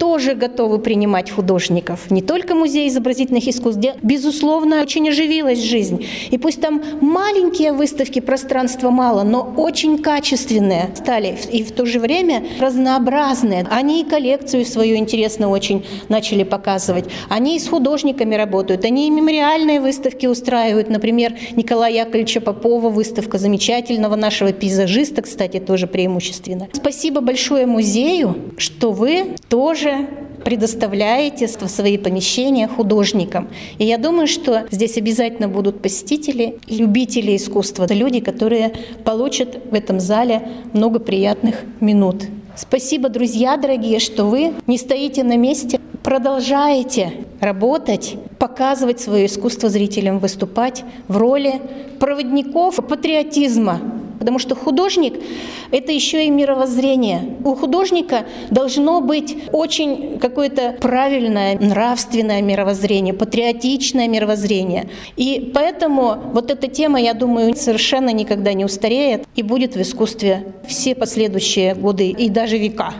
тоже 0.00 0.34
готовы 0.34 0.78
принимать 0.78 1.30
художников. 1.30 2.10
Не 2.10 2.22
только 2.22 2.54
музей 2.54 2.88
изобразительных 2.88 3.46
искусств, 3.46 3.78
где, 3.78 3.94
безусловно, 4.00 4.80
очень 4.80 5.06
оживилась 5.10 5.62
жизнь. 5.62 6.06
И 6.30 6.38
пусть 6.38 6.62
там 6.62 6.82
маленькие 7.02 7.72
выставки, 7.72 8.20
пространства 8.20 8.88
мало, 8.88 9.24
но 9.24 9.52
очень 9.58 9.98
качественные 9.98 10.88
стали 10.96 11.36
и 11.52 11.62
в 11.62 11.72
то 11.72 11.84
же 11.84 12.00
время 12.00 12.42
разнообразные. 12.58 13.66
Они 13.70 14.00
и 14.00 14.04
коллекцию 14.08 14.64
свою 14.64 14.96
интересную 14.96 15.50
очень 15.50 15.84
начали 16.08 16.44
показывать. 16.44 17.04
Они 17.28 17.56
и 17.56 17.58
с 17.58 17.68
художниками 17.68 18.34
работают, 18.34 18.86
они 18.86 19.06
и 19.06 19.10
мемориальные 19.10 19.80
выставки 19.80 20.24
устраивают. 20.24 20.88
Например, 20.88 21.34
Николая 21.56 21.92
Яковлевича 21.92 22.40
Попова 22.40 22.88
выставка 22.88 23.36
замечательного 23.36 24.16
нашего 24.16 24.52
пейзажиста, 24.52 25.20
кстати, 25.20 25.60
тоже 25.60 25.86
преимущественно. 25.86 26.68
Спасибо 26.72 27.20
большое 27.20 27.66
музею, 27.66 28.34
что 28.56 28.92
вы 28.92 29.36
тоже 29.50 29.89
также 29.90 30.08
предоставляете 30.44 31.46
свои 31.48 31.98
помещения 31.98 32.66
художникам. 32.66 33.48
И 33.78 33.84
я 33.84 33.98
думаю, 33.98 34.26
что 34.26 34.62
здесь 34.70 34.96
обязательно 34.96 35.48
будут 35.48 35.82
посетители, 35.82 36.58
любители 36.66 37.36
искусства, 37.36 37.86
люди, 37.90 38.20
которые 38.20 38.72
получат 39.04 39.58
в 39.70 39.74
этом 39.74 40.00
зале 40.00 40.48
много 40.72 40.98
приятных 40.98 41.56
минут. 41.80 42.24
Спасибо, 42.56 43.10
друзья 43.10 43.58
дорогие, 43.58 43.98
что 43.98 44.24
вы 44.24 44.54
не 44.66 44.78
стоите 44.78 45.24
на 45.24 45.36
месте, 45.36 45.78
продолжаете 46.02 47.12
работать, 47.40 48.16
показывать 48.38 49.00
свое 49.00 49.26
искусство 49.26 49.68
зрителям, 49.68 50.20
выступать 50.20 50.84
в 51.06 51.18
роли 51.18 51.60
проводников 51.98 52.76
патриотизма, 52.76 53.80
Потому 54.20 54.38
что 54.38 54.54
художник— 54.54 55.14
это 55.72 55.92
еще 55.92 56.26
и 56.26 56.30
мировоззрение. 56.30 57.38
У 57.42 57.54
художника 57.54 58.26
должно 58.50 59.00
быть 59.00 59.36
очень 59.50 60.18
какое-то 60.18 60.76
правильное, 60.78 61.58
нравственное 61.58 62.42
мировоззрение, 62.42 63.14
патриотичное 63.14 64.08
мировоззрение. 64.08 64.90
И 65.16 65.50
поэтому 65.54 66.16
вот 66.34 66.50
эта 66.50 66.68
тема, 66.68 67.00
я 67.00 67.14
думаю, 67.14 67.56
совершенно 67.56 68.10
никогда 68.10 68.52
не 68.52 68.66
устареет 68.66 69.24
и 69.34 69.42
будет 69.42 69.74
в 69.74 69.80
искусстве 69.80 70.52
все 70.68 70.94
последующие 70.94 71.74
годы 71.74 72.10
и 72.10 72.28
даже 72.28 72.58
века. 72.58 72.92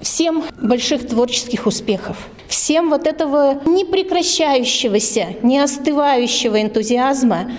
Всем 0.00 0.42
больших 0.60 1.06
творческих 1.06 1.66
успехов. 1.66 2.16
Всем 2.48 2.90
вот 2.90 3.06
этого 3.06 3.62
непрекращающегося, 3.64 5.28
не 5.42 5.60
остывающего 5.60 6.60
энтузиазма, 6.60 7.52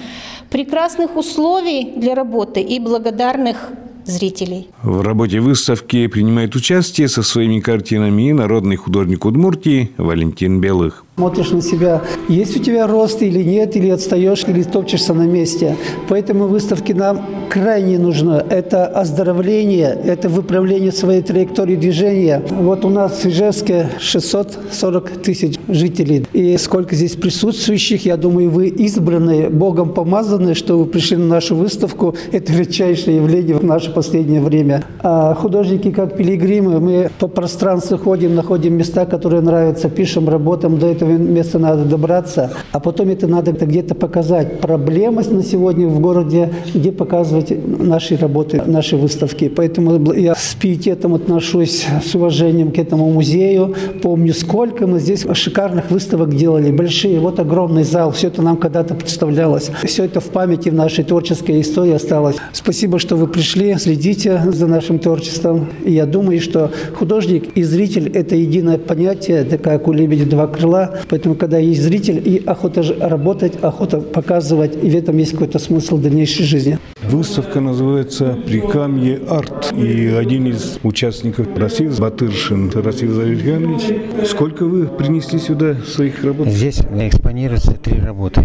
прекрасных 0.56 1.18
условий 1.18 1.92
для 1.98 2.16
работы 2.16 2.62
и 2.62 2.80
благодарных 2.80 3.58
зрителей. 4.06 4.70
В 4.84 5.02
работе 5.02 5.42
выставки 5.42 6.08
принимает 6.08 6.56
участие 6.56 7.10
со 7.10 7.24
своими 7.24 7.60
картинами 7.60 8.32
народный 8.32 8.78
художник 8.78 9.26
Удмуртии 9.26 9.92
Валентин 9.98 10.62
Белых. 10.62 11.05
Смотришь 11.18 11.52
на 11.52 11.62
себя, 11.62 12.02
есть 12.28 12.58
у 12.58 12.60
тебя 12.60 12.88
рост 12.88 13.22
или 13.22 13.42
нет, 13.42 13.78
или 13.78 13.90
отстаешь, 13.90 14.44
или 14.50 14.64
топчешься 14.64 15.14
на 15.14 15.26
месте. 15.26 15.78
Поэтому 16.10 16.48
выставки 16.48 16.92
нам 16.92 17.26
крайне 17.50 17.98
нужны. 17.98 18.44
Это 18.50 18.86
оздоровление, 18.86 19.98
это 20.04 20.28
выправление 20.28 20.92
своей 20.92 21.22
траектории 21.22 21.78
движения. 21.78 22.42
Вот 22.50 22.84
у 22.84 22.90
нас 22.90 23.24
в 23.24 23.26
Ижевске 23.28 23.92
640 23.98 25.10
тысяч 25.24 25.58
жителей. 25.70 26.26
И 26.34 26.58
сколько 26.58 26.96
здесь 26.96 27.16
присутствующих, 27.16 28.06
я 28.06 28.18
думаю, 28.18 28.50
вы 28.50 28.68
избранные, 28.68 29.48
Богом 29.50 29.94
помазанные, 29.94 30.54
что 30.54 30.78
вы 30.78 30.86
пришли 30.86 31.16
на 31.16 31.28
нашу 31.28 31.56
выставку. 31.56 32.14
Это 32.34 32.52
редчайшее 32.52 33.16
явление 33.16 33.56
в 33.56 33.64
наше 33.64 33.94
последнее 33.94 34.42
время. 34.42 34.84
А 35.00 35.34
художники, 35.34 35.92
как 35.92 36.18
пилигримы, 36.18 36.82
мы 36.82 37.10
по 37.20 37.30
пространству 37.30 37.98
ходим, 37.98 38.36
находим 38.36 38.74
места, 38.74 39.06
которые 39.06 39.42
нравятся, 39.42 39.88
пишем, 39.88 40.28
работаем 40.28 40.78
до 40.78 40.88
этого 40.88 41.05
этого 41.06 41.18
места 41.18 41.60
надо 41.60 41.86
добраться, 41.86 42.52
а 42.72 42.80
потом 42.80 43.10
это 43.10 43.28
надо 43.28 43.52
где-то 43.52 43.96
показать. 43.96 44.60
Проблема 44.60 45.24
на 45.24 45.44
сегодня 45.44 45.88
в 45.88 46.00
городе, 46.00 46.52
где 46.74 46.92
показывать 46.92 47.54
наши 47.80 48.18
работы, 48.18 48.62
наши 48.66 48.98
выставки. 48.98 49.50
Поэтому 49.50 50.14
я 50.14 50.36
с 50.36 50.56
пиететом 50.56 51.14
отношусь, 51.14 51.86
с 52.04 52.16
уважением 52.16 52.72
к 52.72 52.80
этому 52.80 53.10
музею. 53.12 53.76
Помню, 54.02 54.34
сколько 54.34 54.88
мы 54.88 55.00
здесь 55.00 55.26
шикарных 55.34 55.92
выставок 55.92 56.36
делали, 56.36 56.72
большие. 56.72 57.20
Вот 57.20 57.40
огромный 57.40 57.84
зал, 57.84 58.12
все 58.12 58.28
это 58.28 58.42
нам 58.42 58.58
когда-то 58.58 58.96
представлялось. 58.96 59.72
Все 59.84 60.06
это 60.06 60.20
в 60.20 60.26
памяти 60.26 60.70
в 60.70 60.74
нашей 60.74 61.04
творческой 61.04 61.62
истории 61.62 61.94
осталось. 61.94 62.38
Спасибо, 62.52 63.00
что 63.00 63.16
вы 63.16 63.28
пришли, 63.28 63.76
следите 63.76 64.42
за 64.52 64.68
нашим 64.68 65.00
творчеством. 65.00 65.68
Я 65.86 66.06
думаю, 66.06 66.42
что 66.42 66.72
художник 66.98 67.56
и 67.56 67.64
зритель– 67.64 68.10
это 68.14 68.36
единое 68.36 68.78
понятие, 68.78 69.38
это 69.38 69.58
как 69.58 69.88
у 69.88 69.92
лебедя 69.92 70.26
два 70.26 70.48
крыла. 70.48 70.95
Поэтому, 71.10 71.36
когда 71.36 71.58
есть 71.58 71.82
зритель 71.82 72.22
и 72.24 72.44
охота 72.46 72.84
работать, 73.00 73.54
охота 73.62 74.00
показывать, 74.00 74.76
и 74.82 74.90
в 74.90 74.96
этом 74.96 75.18
есть 75.18 75.32
какой-то 75.32 75.60
смысл 75.60 75.98
дальнейшей 75.98 76.46
жизни. 76.46 76.80
Выставка 77.04 77.60
называется 77.60 78.38
«Прикамье 78.46 79.20
арт». 79.30 79.74
И 79.78 80.08
один 80.08 80.48
из 80.48 80.80
участников 80.84 81.48
Расив 81.56 82.00
Батыршин, 82.00 82.70
Расив 82.70 83.12
Завильянович. 83.12 84.28
Сколько 84.28 84.66
вы 84.66 84.88
принесли 84.88 85.40
сюда 85.40 85.76
своих 85.86 86.24
работ? 86.24 86.48
Здесь 86.48 86.80
экспонируются 86.80 87.74
три 87.74 88.00
работы. 88.00 88.42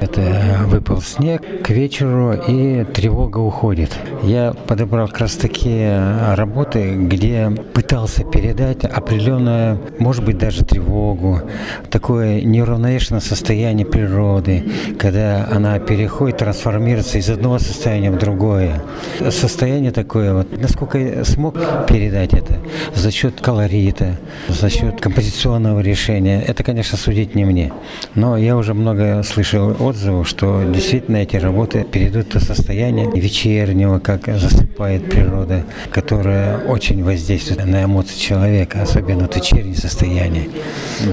Это 0.00 0.64
выпал 0.66 1.02
снег 1.02 1.42
к 1.62 1.70
вечеру 1.70 2.32
и 2.32 2.84
тревога 2.84 3.38
уходит. 3.38 3.90
Я 4.22 4.54
подобрал 4.66 5.08
как 5.08 5.18
раз 5.18 5.34
такие 5.34 6.34
работы, 6.34 6.94
где 6.94 7.50
пытался 7.74 8.24
передать 8.24 8.84
определенную, 8.84 9.78
может 9.98 10.24
быть, 10.24 10.38
даже 10.38 10.64
тревогу, 10.64 11.42
такое 11.90 12.40
неуравновешенное 12.40 13.20
состояние 13.20 13.86
природы, 13.86 14.64
когда 14.98 15.46
она 15.50 15.78
переходит, 15.78 16.38
трансформируется 16.38 17.18
из 17.18 17.28
одного 17.28 17.58
состояния 17.58 18.10
в 18.10 18.18
другое. 18.18 18.82
Состояние 19.30 19.90
такое, 19.90 20.32
вот, 20.32 20.58
насколько 20.58 20.98
я 20.98 21.24
смог 21.24 21.56
передать 21.86 22.32
это, 22.32 22.54
за 22.94 23.10
счет 23.10 23.40
колорита, 23.40 24.16
за 24.48 24.70
счет 24.70 25.00
композиционного 25.00 25.80
решения, 25.80 26.42
это, 26.42 26.62
конечно, 26.64 26.96
судить 26.96 27.34
не 27.34 27.44
мне. 27.44 27.72
Но 28.14 28.38
я 28.38 28.56
уже 28.56 28.72
много 28.72 29.22
слышал 29.24 29.76
отзывов, 29.90 30.28
что 30.28 30.64
действительно 30.64 31.18
эти 31.18 31.36
работы 31.36 31.84
перейдут 31.84 32.26
в 32.26 32.30
то 32.30 32.40
состояние 32.40 33.10
вечернего, 33.14 33.98
как 33.98 34.26
засыпает 34.26 35.10
природа, 35.10 35.64
которое 35.90 36.58
очень 36.58 37.04
воздействует 37.04 37.64
на 37.66 37.84
эмоции 37.84 38.18
человека, 38.18 38.82
особенно 38.82 39.28
в 39.28 39.36
вечернее 39.36 39.76
состояние. 39.76 40.48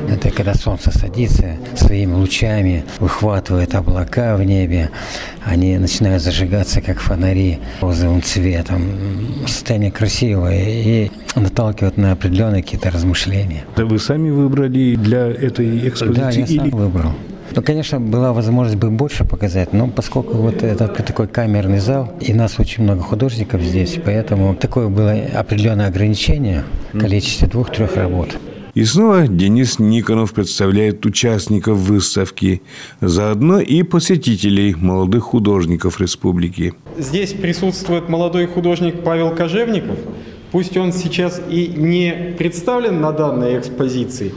Это 0.10 0.30
когда 0.30 0.54
солнце 0.54 0.92
садится 0.98 1.58
своими 1.76 2.14
лучами, 2.14 2.84
выхватывает 3.00 3.76
облака 3.76 4.36
в 4.38 4.44
небе, 4.44 4.90
они 5.44 5.78
начинают 5.78 6.22
зажигаться, 6.22 6.82
как 6.82 7.00
фонари 7.00 7.60
розовым 7.82 8.22
цветом. 8.22 8.82
Состояние 9.48 9.92
красивое 9.92 10.64
и 10.66 11.12
наталкивает 11.36 11.98
на 11.98 12.12
определенные 12.12 12.64
какие-то 12.64 12.92
размышления. 12.92 13.64
Да 13.76 13.86
вы 13.86 14.00
сами 14.00 14.30
выбрали 14.30 14.96
для 14.96 15.28
этой 15.28 15.88
экспозиции? 15.88 16.22
Да, 16.22 16.30
я 16.32 16.46
или... 16.46 16.58
сам 16.58 16.70
выбрал. 16.70 17.14
Ну, 17.58 17.64
конечно, 17.64 18.00
была 18.00 18.34
возможность 18.34 18.78
бы 18.78 18.92
больше 18.92 19.26
показать, 19.26 19.74
но 19.74 19.88
поскольку 19.88 20.38
вот 20.38 20.62
это 20.62 20.88
такой 20.88 21.28
камерный 21.28 21.80
зал, 21.80 22.14
и 22.22 22.32
нас 22.32 22.60
очень 22.60 22.84
много 22.84 23.02
художников 23.02 23.64
здесь, 23.64 23.98
поэтому 24.06 24.54
такое 24.54 24.90
было 24.90 25.16
определенное 25.34 25.88
ограничение 25.88 26.66
в 26.94 27.00
количестве 27.00 27.48
двух-трех 27.48 27.96
работ. 27.96 28.38
И 28.76 28.84
снова 28.84 29.28
Денис 29.28 29.80
Никонов 29.80 30.34
представляет 30.34 31.04
участников 31.08 31.80
выставки, 31.80 32.62
заодно 33.02 33.60
и 33.60 33.82
посетителей 33.82 34.76
молодых 34.76 35.24
художников 35.24 36.00
республики. 36.00 36.76
Здесь 37.00 37.34
присутствует 37.34 38.08
молодой 38.08 38.46
художник 38.46 39.04
Павел 39.04 39.32
Кожевников. 39.32 39.98
Пусть 40.52 40.78
он 40.78 40.94
сейчас 40.94 41.42
и 41.50 41.74
не 41.76 42.36
представлен 42.38 43.02
на 43.02 43.12
данной 43.14 43.58
экспозиции, 43.58 44.32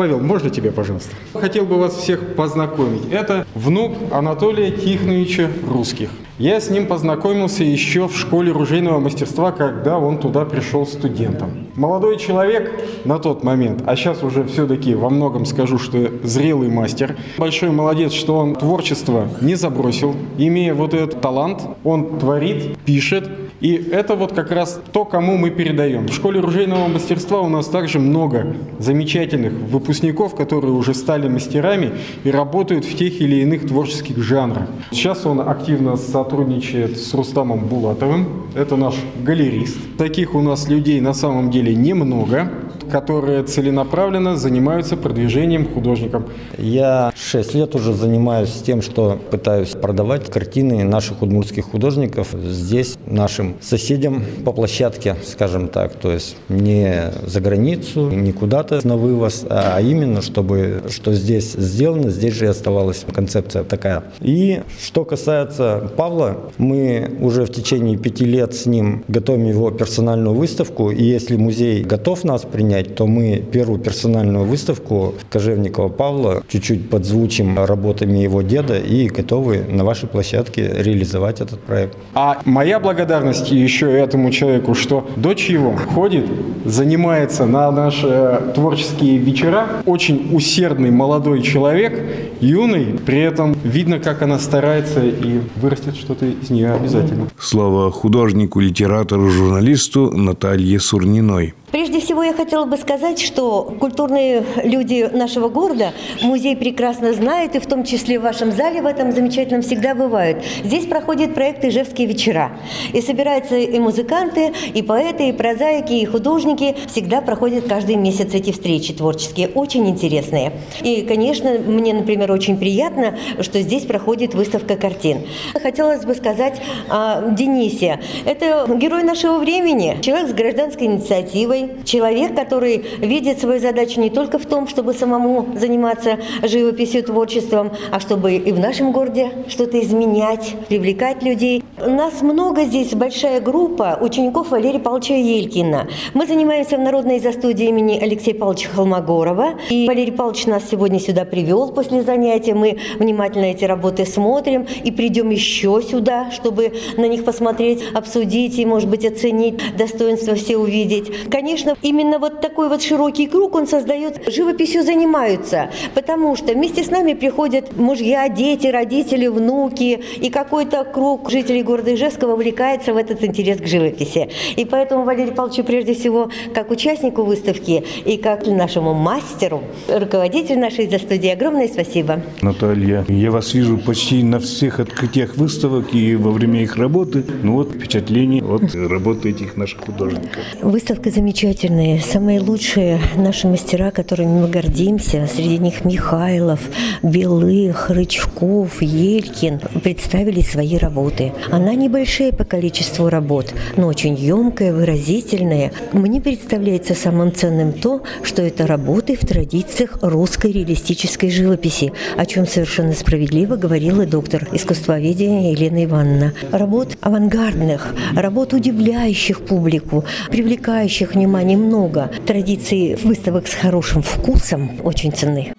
Павел, 0.00 0.18
можно 0.18 0.48
тебе, 0.48 0.72
пожалуйста? 0.72 1.14
Хотел 1.34 1.66
бы 1.66 1.76
вас 1.76 1.94
всех 1.94 2.34
познакомить. 2.34 3.02
Это 3.10 3.46
внук 3.54 3.92
Анатолия 4.10 4.70
Тихоновича 4.70 5.50
Русских. 5.68 6.08
Я 6.38 6.58
с 6.58 6.70
ним 6.70 6.86
познакомился 6.86 7.64
еще 7.64 8.08
в 8.08 8.16
школе 8.16 8.50
ружейного 8.50 8.98
мастерства, 8.98 9.52
когда 9.52 9.98
он 9.98 10.16
туда 10.16 10.46
пришел 10.46 10.86
студентом. 10.86 11.66
Молодой 11.74 12.16
человек 12.16 12.82
на 13.04 13.18
тот 13.18 13.44
момент, 13.44 13.82
а 13.84 13.94
сейчас 13.94 14.22
уже 14.22 14.44
все-таки 14.44 14.94
во 14.94 15.10
многом 15.10 15.44
скажу, 15.44 15.78
что 15.78 16.10
зрелый 16.22 16.70
мастер. 16.70 17.18
Большой 17.36 17.68
молодец, 17.68 18.12
что 18.12 18.38
он 18.38 18.54
творчество 18.54 19.28
не 19.42 19.54
забросил. 19.54 20.16
Имея 20.38 20.72
вот 20.72 20.94
этот 20.94 21.20
талант, 21.20 21.60
он 21.84 22.18
творит, 22.18 22.78
пишет, 22.86 23.28
и 23.60 23.74
это 23.74 24.14
вот 24.14 24.32
как 24.32 24.50
раз 24.50 24.80
то, 24.92 25.04
кому 25.04 25.36
мы 25.36 25.50
передаем. 25.50 26.06
В 26.06 26.12
школе 26.12 26.40
ружейного 26.40 26.88
мастерства 26.88 27.40
у 27.40 27.48
нас 27.48 27.66
также 27.66 27.98
много 27.98 28.56
замечательных 28.78 29.52
выпускников, 29.52 30.34
которые 30.34 30.72
уже 30.72 30.94
стали 30.94 31.28
мастерами 31.28 31.92
и 32.24 32.30
работают 32.30 32.84
в 32.84 32.96
тех 32.96 33.20
или 33.20 33.36
иных 33.36 33.66
творческих 33.66 34.18
жанрах. 34.18 34.68
Сейчас 34.90 35.26
он 35.26 35.40
активно 35.40 35.96
сотрудничает 35.96 36.98
с 36.98 37.12
Рустамом 37.14 37.66
Булатовым. 37.66 38.46
Это 38.54 38.76
наш 38.76 38.94
галерист. 39.22 39.78
Таких 39.98 40.34
у 40.34 40.40
нас 40.40 40.68
людей 40.68 41.00
на 41.00 41.12
самом 41.12 41.50
деле 41.50 41.74
немного 41.74 42.50
которые 42.90 43.42
целенаправленно 43.44 44.36
занимаются 44.36 44.96
продвижением 44.96 45.72
художников. 45.72 46.24
Я 46.58 47.12
6 47.16 47.54
лет 47.54 47.74
уже 47.74 47.94
занимаюсь 47.94 48.52
тем, 48.64 48.82
что 48.82 49.18
пытаюсь 49.30 49.70
продавать 49.70 50.30
картины 50.30 50.84
наших 50.84 51.22
удмуртских 51.22 51.64
художников 51.64 52.28
здесь, 52.32 52.96
нашим 53.06 53.54
соседям 53.60 54.24
по 54.44 54.52
площадке, 54.52 55.16
скажем 55.24 55.68
так. 55.68 55.94
То 55.94 56.12
есть 56.12 56.36
не 56.48 57.12
за 57.26 57.40
границу, 57.40 58.10
не 58.10 58.32
куда-то 58.32 58.80
на 58.86 58.96
вывоз, 58.96 59.44
а 59.48 59.80
именно, 59.80 60.22
чтобы 60.22 60.82
что 60.88 61.12
здесь 61.12 61.52
сделано, 61.52 62.10
здесь 62.10 62.34
же 62.34 62.46
и 62.46 62.48
оставалась 62.48 63.04
концепция 63.12 63.64
такая. 63.64 64.04
И 64.20 64.62
что 64.82 65.04
касается 65.04 65.90
Павла, 65.96 66.38
мы 66.58 67.10
уже 67.20 67.44
в 67.44 67.50
течение 67.50 67.96
пяти 67.96 68.24
лет 68.24 68.54
с 68.54 68.66
ним 68.66 69.04
готовим 69.08 69.46
его 69.46 69.70
персональную 69.70 70.34
выставку, 70.34 70.90
и 70.90 71.02
если 71.02 71.36
музей 71.36 71.82
готов 71.82 72.24
нас 72.24 72.42
принять, 72.42 72.79
понять, 72.80 72.94
то 72.94 73.06
мы 73.06 73.42
первую 73.52 73.78
персональную 73.78 74.44
выставку 74.44 75.14
Кожевникова 75.30 75.88
Павла 75.88 76.42
чуть-чуть 76.48 76.90
подзвучим 76.90 77.58
работами 77.64 78.18
его 78.18 78.42
деда 78.42 78.78
и 78.78 79.08
готовы 79.08 79.64
на 79.68 79.84
вашей 79.84 80.08
площадке 80.08 80.70
реализовать 80.78 81.40
этот 81.40 81.60
проект. 81.60 81.96
А 82.14 82.40
моя 82.44 82.80
благодарность 82.80 83.50
еще 83.50 83.90
этому 83.90 84.30
человеку, 84.30 84.74
что 84.74 85.08
дочь 85.16 85.50
его 85.50 85.76
ходит, 85.94 86.26
занимается 86.64 87.46
на 87.46 87.70
наши 87.70 88.40
творческие 88.54 89.18
вечера. 89.18 89.66
Очень 89.86 90.28
усердный 90.32 90.90
молодой 90.90 91.42
человек, 91.42 91.92
юный, 92.40 92.98
при 93.06 93.20
этом 93.20 93.56
видно, 93.64 93.98
как 93.98 94.22
она 94.22 94.38
старается 94.38 95.00
и 95.04 95.40
вырастет 95.56 95.96
что-то 95.96 96.26
из 96.26 96.50
нее 96.50 96.72
обязательно. 96.72 97.28
Слава 97.38 97.90
художнику, 97.90 98.60
литератору, 98.60 99.30
журналисту 99.30 100.10
Наталье 100.10 100.80
Сурниной. 100.80 101.54
Прежде 101.70 102.00
всего 102.00 102.22
я 102.22 102.32
хотела 102.32 102.64
бы 102.64 102.76
сказать, 102.76 103.20
что 103.20 103.74
культурные 103.78 104.44
люди 104.64 105.08
нашего 105.12 105.48
города 105.48 105.92
музей 106.22 106.56
прекрасно 106.56 107.12
знают, 107.12 107.54
и 107.54 107.60
в 107.60 107.66
том 107.66 107.84
числе 107.84 108.18
в 108.18 108.22
вашем 108.22 108.50
зале 108.50 108.82
в 108.82 108.86
этом 108.86 109.12
замечательном 109.12 109.62
всегда 109.62 109.94
бывают. 109.94 110.42
Здесь 110.64 110.86
проходят 110.86 111.34
проект 111.34 111.64
«Ижевские 111.64 112.08
вечера». 112.08 112.52
И 112.92 113.00
собираются 113.00 113.56
и 113.56 113.78
музыканты, 113.78 114.52
и 114.74 114.82
поэты, 114.82 115.28
и 115.28 115.32
прозаики, 115.32 115.92
и 115.92 116.04
художники. 116.04 116.76
Всегда 116.88 117.20
проходят 117.20 117.68
каждый 117.68 117.96
месяц 117.96 118.34
эти 118.34 118.50
встречи 118.50 118.92
творческие, 118.92 119.48
очень 119.48 119.88
интересные. 119.88 120.52
И, 120.82 121.02
конечно, 121.02 121.50
мне, 121.50 121.94
например, 121.94 122.32
очень 122.32 122.58
приятно, 122.58 123.16
что 123.40 123.60
здесь 123.60 123.84
проходит 123.84 124.34
выставка 124.34 124.76
картин. 124.76 125.22
Хотелось 125.62 126.04
бы 126.04 126.14
сказать 126.14 126.60
о 126.88 127.30
Денисе. 127.30 128.00
Это 128.24 128.66
герой 128.74 129.02
нашего 129.04 129.38
времени, 129.38 129.98
человек 130.02 130.28
с 130.28 130.32
гражданской 130.32 130.86
инициативой, 130.86 131.59
взрослый 131.60 131.84
человек, 131.84 132.34
который 132.34 132.84
видит 132.98 133.40
свою 133.40 133.60
задачу 133.60 134.00
не 134.00 134.10
только 134.10 134.38
в 134.38 134.46
том, 134.46 134.68
чтобы 134.68 134.92
самому 134.92 135.48
заниматься 135.56 136.18
живописью, 136.42 137.02
творчеством, 137.02 137.72
а 137.90 138.00
чтобы 138.00 138.34
и 138.34 138.52
в 138.52 138.58
нашем 138.58 138.92
городе 138.92 139.30
что-то 139.48 139.80
изменять, 139.80 140.54
привлекать 140.68 141.22
людей. 141.22 141.62
Нас 141.78 142.22
много 142.22 142.64
здесь, 142.64 142.94
большая 142.94 143.40
группа 143.40 143.98
учеников 144.00 144.50
Валерия 144.50 144.78
Павловича 144.78 145.14
Елькина. 145.14 145.88
Мы 146.14 146.26
занимаемся 146.26 146.76
в 146.76 146.80
Народной 146.80 147.20
застудии 147.20 147.66
имени 147.68 147.98
Алексея 147.98 148.34
Павловича 148.34 148.68
Холмогорова. 148.70 149.54
И 149.70 149.86
Валерий 149.86 150.12
Павлович 150.12 150.46
нас 150.46 150.64
сегодня 150.70 151.00
сюда 151.00 151.24
привел 151.24 151.72
после 151.72 152.02
занятия. 152.02 152.54
Мы 152.54 152.78
внимательно 152.98 153.46
эти 153.46 153.64
работы 153.64 154.04
смотрим 154.04 154.66
и 154.84 154.90
придем 154.90 155.30
еще 155.30 155.80
сюда, 155.82 156.30
чтобы 156.30 156.72
на 156.96 157.06
них 157.06 157.24
посмотреть, 157.24 157.82
обсудить 157.94 158.58
и, 158.58 158.66
может 158.66 158.88
быть, 158.88 159.04
оценить 159.04 159.60
достоинства 159.76 160.34
все 160.34 160.56
увидеть. 160.56 161.10
Конечно, 161.30 161.49
конечно, 161.50 161.76
именно 161.82 162.18
вот 162.18 162.40
такой 162.40 162.68
вот 162.68 162.80
широкий 162.80 163.26
круг 163.26 163.56
он 163.56 163.66
создает. 163.66 164.32
Живописью 164.32 164.84
занимаются, 164.84 165.70
потому 165.94 166.36
что 166.36 166.52
вместе 166.52 166.84
с 166.84 166.90
нами 166.90 167.14
приходят 167.14 167.76
мужья, 167.76 168.28
дети, 168.28 168.68
родители, 168.68 169.26
внуки, 169.26 170.00
и 170.20 170.30
какой-то 170.30 170.84
круг 170.84 171.28
жителей 171.28 171.64
города 171.64 171.92
Ижевска 171.92 172.28
вовлекается 172.28 172.94
в 172.94 172.96
этот 172.96 173.24
интерес 173.24 173.60
к 173.60 173.66
живописи. 173.66 174.28
И 174.56 174.64
поэтому 174.64 175.04
Валерий 175.04 175.32
Павловичу 175.32 175.64
прежде 175.64 175.94
всего 175.94 176.30
как 176.54 176.70
участнику 176.70 177.24
выставки 177.24 177.82
и 178.04 178.16
как 178.16 178.46
нашему 178.46 178.94
мастеру, 178.94 179.62
руководителю 179.88 180.60
нашей 180.60 180.86
студии, 180.98 181.30
огромное 181.30 181.66
спасибо. 181.66 182.20
Наталья, 182.42 183.04
я 183.08 183.30
вас 183.32 183.54
вижу 183.54 183.76
почти 183.78 184.22
на 184.22 184.38
всех 184.38 184.78
открытиях 184.78 185.36
выставок 185.36 185.94
и 185.94 186.14
во 186.14 186.30
время 186.30 186.62
их 186.62 186.76
работы. 186.76 187.24
Ну 187.42 187.54
вот 187.54 187.72
впечатление 187.72 188.44
от 188.44 188.72
работы 188.74 189.30
этих 189.30 189.56
наших 189.56 189.80
художников. 189.80 190.44
Выставка 190.62 191.10
замечательная 191.10 191.39
замечательные, 191.40 192.00
самые 192.00 192.38
лучшие 192.38 193.00
наши 193.16 193.48
мастера, 193.48 193.90
которыми 193.90 194.42
мы 194.42 194.48
гордимся. 194.48 195.26
Среди 195.26 195.56
них 195.56 195.86
Михайлов, 195.86 196.60
Белых, 197.02 197.88
Рычков, 197.88 198.82
Елькин 198.82 199.58
представили 199.82 200.42
свои 200.42 200.76
работы. 200.76 201.32
Она 201.50 201.74
небольшая 201.74 202.32
по 202.32 202.44
количеству 202.44 203.08
работ, 203.08 203.54
но 203.76 203.86
очень 203.86 204.16
емкая, 204.16 204.74
выразительная. 204.74 205.72
Мне 205.92 206.20
представляется 206.20 206.94
самым 206.94 207.32
ценным 207.32 207.72
то, 207.72 208.02
что 208.22 208.42
это 208.42 208.66
работы 208.66 209.16
в 209.16 209.26
традициях 209.26 209.98
русской 210.02 210.52
реалистической 210.52 211.30
живописи, 211.30 211.92
о 212.18 212.26
чем 212.26 212.46
совершенно 212.46 212.92
справедливо 212.92 213.56
говорила 213.56 214.04
доктор 214.04 214.46
искусствоведения 214.52 215.52
Елена 215.52 215.84
Ивановна. 215.84 216.34
Работ 216.52 216.98
авангардных, 217.00 217.94
работ 218.14 218.52
удивляющих 218.52 219.40
публику, 219.46 220.04
привлекающих 220.30 221.14
внимание 221.14 221.29
внимания 221.30 221.56
много. 221.56 222.10
Традиции 222.26 222.96
выставок 222.96 223.46
с 223.46 223.54
хорошим 223.54 224.02
вкусом 224.02 224.70
очень 224.82 225.12
ценны. 225.12 225.52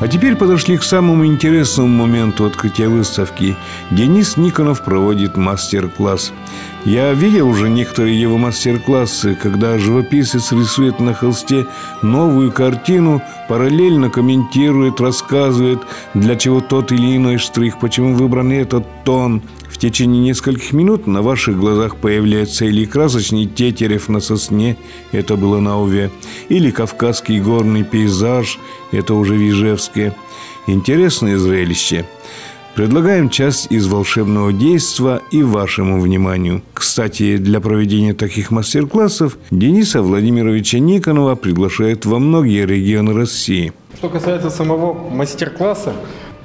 А 0.00 0.08
теперь 0.08 0.34
подошли 0.34 0.76
к 0.76 0.82
самому 0.82 1.24
интересному 1.24 1.88
моменту 1.88 2.44
открытия 2.44 2.88
выставки. 2.88 3.56
Денис 3.92 4.36
Никонов 4.36 4.84
проводит 4.84 5.36
мастер-класс. 5.36 6.32
Я 6.84 7.12
видел 7.14 7.48
уже 7.48 7.70
некоторые 7.70 8.20
его 8.20 8.36
мастер-классы, 8.36 9.34
когда 9.40 9.78
живописец 9.78 10.52
рисует 10.52 11.00
на 11.00 11.14
холсте 11.14 11.66
новую 12.02 12.52
картину, 12.52 13.22
параллельно 13.48 14.10
комментирует, 14.10 15.00
рассказывает, 15.00 15.78
для 16.12 16.36
чего 16.36 16.60
тот 16.60 16.92
или 16.92 17.16
иной 17.16 17.38
штрих, 17.38 17.78
почему 17.78 18.14
выбран 18.14 18.52
этот 18.52 18.84
тон. 19.04 19.42
В 19.74 19.78
течение 19.78 20.22
нескольких 20.22 20.72
минут 20.72 21.08
на 21.08 21.20
ваших 21.20 21.58
глазах 21.58 21.96
появляется 21.96 22.64
или 22.64 22.84
красочный 22.84 23.46
тетерев 23.46 24.08
на 24.08 24.20
сосне, 24.20 24.76
это 25.10 25.34
было 25.34 25.58
на 25.58 25.80
Уве, 25.80 26.12
или 26.48 26.70
кавказский 26.70 27.40
горный 27.40 27.82
пейзаж, 27.82 28.60
это 28.92 29.14
уже 29.14 29.34
в 29.34 29.42
Ижевске. 29.42 30.14
Интересное 30.68 31.38
зрелище– 31.38 32.06
Предлагаем 32.74 33.30
часть 33.30 33.70
из 33.70 33.86
волшебного 33.86 34.52
действа 34.52 35.22
и 35.30 35.44
вашему 35.44 36.00
вниманию. 36.00 36.60
Кстати, 36.72 37.36
для 37.36 37.60
проведения 37.60 38.14
таких 38.14 38.50
мастер-классов 38.50 39.38
Дениса 39.52 40.02
Владимировича 40.02 40.80
Никонова 40.80 41.36
приглашают 41.36 42.04
во 42.04 42.18
многие 42.18 42.66
регионы 42.66 43.12
России. 43.14 43.72
Что 43.96 44.08
касается 44.08 44.50
самого 44.50 44.92
мастер-класса, 45.08 45.92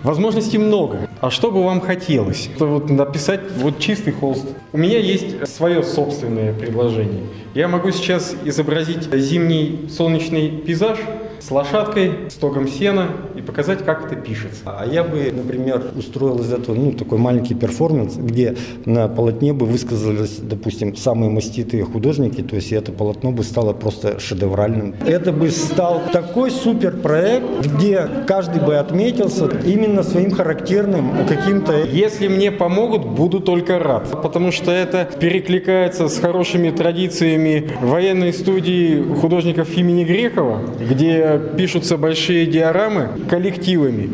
Возможностей 0.03 0.57
много. 0.57 1.09
А 1.19 1.29
что 1.29 1.51
бы 1.51 1.61
вам 1.63 1.81
хотелось? 1.81 2.49
Это 2.55 2.65
вот 2.65 2.89
написать 2.89 3.41
вот 3.57 3.79
чистый 3.79 4.11
холст. 4.11 4.45
У 4.71 4.77
меня 4.77 4.97
есть 4.97 5.45
свое 5.53 5.83
собственное 5.83 6.53
предложение. 6.53 7.23
Я 7.53 7.67
могу 7.67 7.91
сейчас 7.91 8.33
изобразить 8.45 9.13
зимний 9.13 9.89
солнечный 9.89 10.49
пейзаж 10.49 10.99
с 11.39 11.51
лошадкой, 11.51 12.11
с 12.29 12.35
тогом 12.35 12.67
сена 12.67 13.07
и 13.35 13.41
показать, 13.41 13.83
как 13.85 14.05
это 14.05 14.15
пишется. 14.15 14.61
А 14.65 14.85
я 14.85 15.03
бы, 15.03 15.31
например, 15.35 15.83
устроил 15.97 16.39
из 16.39 16.51
этого 16.51 16.75
ну, 16.75 16.91
такой 16.91 17.17
маленький 17.17 17.55
перформанс, 17.55 18.15
где 18.15 18.55
на 18.85 19.07
полотне 19.07 19.53
бы 19.53 19.65
высказались, 19.65 20.37
допустим, 20.41 20.95
самые 20.95 21.29
маститые 21.29 21.83
художники, 21.83 22.41
то 22.41 22.55
есть 22.55 22.71
это 22.71 22.91
полотно 22.91 23.31
бы 23.31 23.43
стало 23.43 23.73
просто 23.73 24.19
шедевральным. 24.19 24.95
Это 25.05 25.31
бы 25.31 25.49
стал 25.49 26.01
такой 26.11 26.51
супер 26.51 26.97
проект, 26.97 27.65
где 27.65 28.07
каждый 28.27 28.61
бы 28.61 28.77
отметился 28.77 29.49
именно 29.65 30.03
своим 30.03 30.31
характерным 30.31 31.25
каким-то... 31.27 31.83
Если 31.83 32.27
мне 32.27 32.51
помогут, 32.51 33.05
буду 33.05 33.39
только 33.39 33.79
рад, 33.79 34.21
потому 34.21 34.51
что 34.51 34.71
это 34.71 35.07
перекликается 35.19 36.07
с 36.07 36.19
хорошими 36.19 36.69
традициями 36.69 37.69
военной 37.81 38.33
студии 38.33 39.03
художников 39.19 39.75
имени 39.77 40.03
Грекова, 40.03 40.61
где 40.79 41.28
пишутся 41.37 41.97
большие 41.97 42.45
диорамы 42.45 43.09
коллективами. 43.29 44.09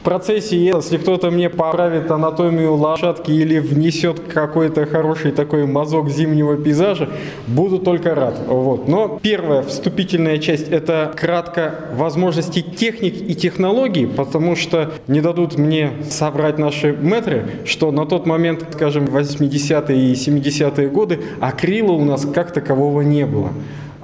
В 0.00 0.02
процессе, 0.02 0.56
если 0.56 0.96
кто-то 0.96 1.30
мне 1.30 1.50
поправит 1.50 2.10
анатомию 2.10 2.74
лошадки 2.74 3.32
или 3.32 3.58
внесет 3.58 4.20
какой-то 4.20 4.86
хороший 4.86 5.30
такой 5.30 5.66
мазок 5.66 6.08
зимнего 6.08 6.56
пейзажа, 6.56 7.10
буду 7.46 7.78
только 7.78 8.14
рад. 8.14 8.40
Вот. 8.46 8.88
Но 8.88 9.18
первая 9.22 9.60
вступительная 9.60 10.38
часть– 10.38 10.68
это 10.70 11.12
кратко 11.14 11.74
возможности 11.92 12.62
техник 12.62 13.14
и 13.28 13.34
технологий, 13.34 14.06
потому 14.06 14.56
что 14.56 14.90
не 15.06 15.20
дадут 15.20 15.58
мне 15.58 15.90
соврать 16.08 16.56
наши 16.56 16.92
метры, 16.92 17.44
что 17.66 17.92
на 17.92 18.06
тот 18.06 18.24
момент, 18.24 18.64
скажем, 18.72 19.04
80-е 19.04 19.98
и 19.98 20.14
70-е 20.14 20.88
годы 20.88 21.20
акрила 21.40 21.92
у 21.92 22.04
нас 22.06 22.24
как 22.24 22.52
такового 22.52 23.02
не 23.02 23.26
было 23.26 23.50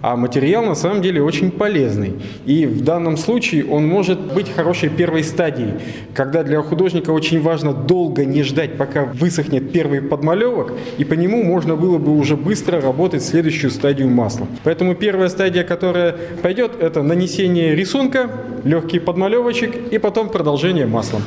а 0.02 0.16
материал 0.16 0.64
на 0.64 0.74
самом 0.74 1.02
деле 1.02 1.22
очень 1.22 1.50
полезный. 1.50 2.14
И 2.44 2.66
в 2.66 2.82
данном 2.82 3.16
случае 3.16 3.66
он 3.66 3.86
может 3.86 4.20
быть 4.32 4.52
хорошей 4.54 4.88
первой 4.88 5.24
стадией, 5.24 5.74
когда 6.14 6.42
для 6.42 6.60
художника 6.62 7.10
очень 7.10 7.40
важно 7.40 7.72
долго 7.72 8.24
не 8.24 8.42
ждать, 8.42 8.76
пока 8.76 9.04
высохнет 9.04 9.72
первый 9.72 10.02
подмалевок, 10.02 10.72
и 10.98 11.04
по 11.04 11.14
нему 11.14 11.42
можно 11.42 11.76
было 11.76 11.98
бы 11.98 12.16
уже 12.16 12.36
быстро 12.36 12.80
работать 12.80 13.24
следующую 13.24 13.70
стадию 13.70 14.08
масла. 14.08 14.46
Поэтому 14.64 14.94
первая 14.94 15.28
стадия, 15.28 15.64
которая 15.64 16.16
пойдет, 16.42 16.72
это 16.80 17.02
нанесение 17.02 17.74
рисунка, 17.74 18.30
легкий 18.64 18.98
подмалевочек 18.98 19.92
и 19.92 19.98
потом 19.98 20.28
продолжение 20.28 20.86
маслом. 20.86 21.22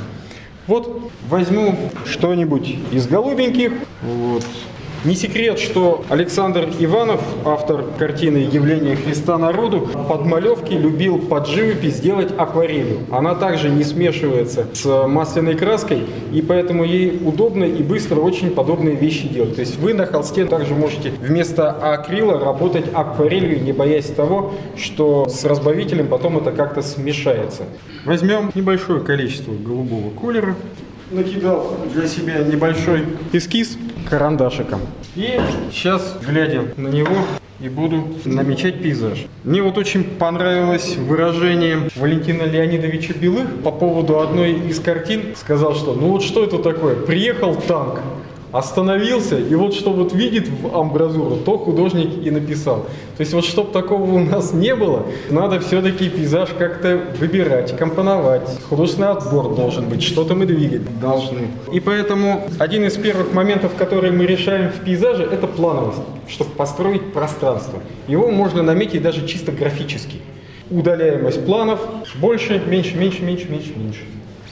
Вот 0.68 1.12
возьму 1.28 1.76
что-нибудь 2.06 2.76
из 2.92 3.08
голубеньких. 3.08 3.72
Вот. 4.04 4.46
Не 5.06 5.16
секрет, 5.16 5.60
что 5.60 6.04
Александр 6.10 6.68
Иванов, 6.78 7.22
автор 7.46 7.86
картины 7.98 8.40
«Явление 8.40 8.98
Христа 8.98 9.38
народу», 9.38 9.88
подмалевки 10.10 10.74
любил 10.74 11.20
под 11.20 11.48
живопись 11.48 11.96
сделать 11.96 12.34
акварелью. 12.38 13.00
Она 13.10 13.34
также 13.34 13.70
не 13.70 13.86
смешивается 13.86 14.68
с 14.74 15.08
масляной 15.08 15.56
краской, 15.56 16.04
и 16.34 16.42
поэтому 16.42 16.84
ей 16.84 17.18
удобно 17.24 17.64
и 17.64 17.82
быстро 17.82 18.20
очень 18.20 18.52
подобные 18.52 18.96
вещи 18.96 19.30
делать. 19.30 19.56
То 19.56 19.62
есть 19.62 19.80
вы 19.80 19.94
на 19.94 20.06
холсте 20.06 20.44
также 20.44 20.76
можете 20.76 21.12
вместо 21.12 21.72
акрила 21.72 22.38
работать 22.38 22.86
акварелью, 22.94 23.64
не 23.64 23.72
боясь 23.72 24.08
того, 24.08 24.52
что 24.76 25.30
с 25.30 25.46
разбавителем 25.46 26.08
потом 26.08 26.40
это 26.40 26.52
как-то 26.52 26.82
смешается. 26.82 27.64
Возьмем 28.04 28.52
небольшое 28.54 29.00
количество 29.00 29.54
голубого 29.54 30.10
колера, 30.10 30.56
накидал 31.10 31.78
для 31.94 32.06
себя 32.08 32.40
небольшой 32.40 33.06
эскиз 33.32 33.78
карандашиком. 34.10 34.82
И 35.16 35.40
сейчас, 35.72 36.18
глядя 36.26 36.64
на 36.78 36.88
него, 36.88 37.16
и 37.60 37.68
буду 37.68 38.08
намечать 38.26 38.82
пейзаж. 38.82 39.26
Мне 39.44 39.62
вот 39.62 39.78
очень 39.78 40.04
понравилось 40.04 40.96
выражение 40.96 41.90
Валентина 41.96 42.44
Леонидовича 42.44 43.14
Белых 43.14 43.62
по 43.64 43.72
поводу 43.72 44.20
одной 44.20 44.54
из 44.54 44.80
картин. 44.80 45.36
Сказал, 45.36 45.76
что 45.76 45.94
ну 45.94 46.10
вот 46.10 46.24
что 46.24 46.46
это 46.46 46.60
такое? 46.60 46.96
Приехал 46.96 47.56
танк, 47.56 48.00
остановился, 48.52 49.38
и 49.38 49.56
вот 49.56 49.74
что 49.74 49.92
вот 49.92 50.14
видит 50.14 50.48
в 50.48 50.76
амбразуру, 50.76 51.38
то 51.38 51.58
художник 51.58 52.26
и 52.26 52.32
написал. 52.32 52.86
То 53.18 53.22
есть 53.22 53.34
вот 53.34 53.46
чтобы 53.46 53.72
такого 53.72 54.04
у 54.04 54.20
нас 54.20 54.54
не 54.54 54.76
было, 54.76 55.06
надо 55.30 55.60
все-таки 55.60 56.10
пейзаж 56.10 56.50
как-то 56.58 57.02
выбирать, 57.20 57.78
компоновать. 57.78 58.50
Художественный 58.70 59.10
отбор 59.10 59.56
должен 59.56 59.88
быть, 59.88 60.02
что-то 60.02 60.34
мы 60.34 60.46
двигать 60.46 61.00
должны. 61.00 61.48
И 61.72 61.80
поэтому 61.80 62.44
один 62.58 62.86
из 62.86 62.96
первых 62.98 63.34
моментов, 63.34 63.76
которые 63.76 64.12
мы 64.14 64.26
решаем 64.26 64.72
в 64.72 64.84
пейзаже, 64.84 65.24
это 65.24 65.46
плановость, 65.46 66.02
чтобы 66.28 66.52
построить 66.52 67.14
пространство. 67.14 67.80
Его 68.08 68.32
можно 68.32 68.64
наметить 68.64 69.04
даже 69.04 69.28
чисто 69.28 69.52
графически. 69.52 70.18
Удаляемость 70.72 71.46
планов 71.46 71.80
больше, 72.16 72.62
меньше, 72.66 72.96
меньше, 72.96 73.24
меньше, 73.24 73.48
меньше, 73.50 73.74
меньше. 73.76 74.02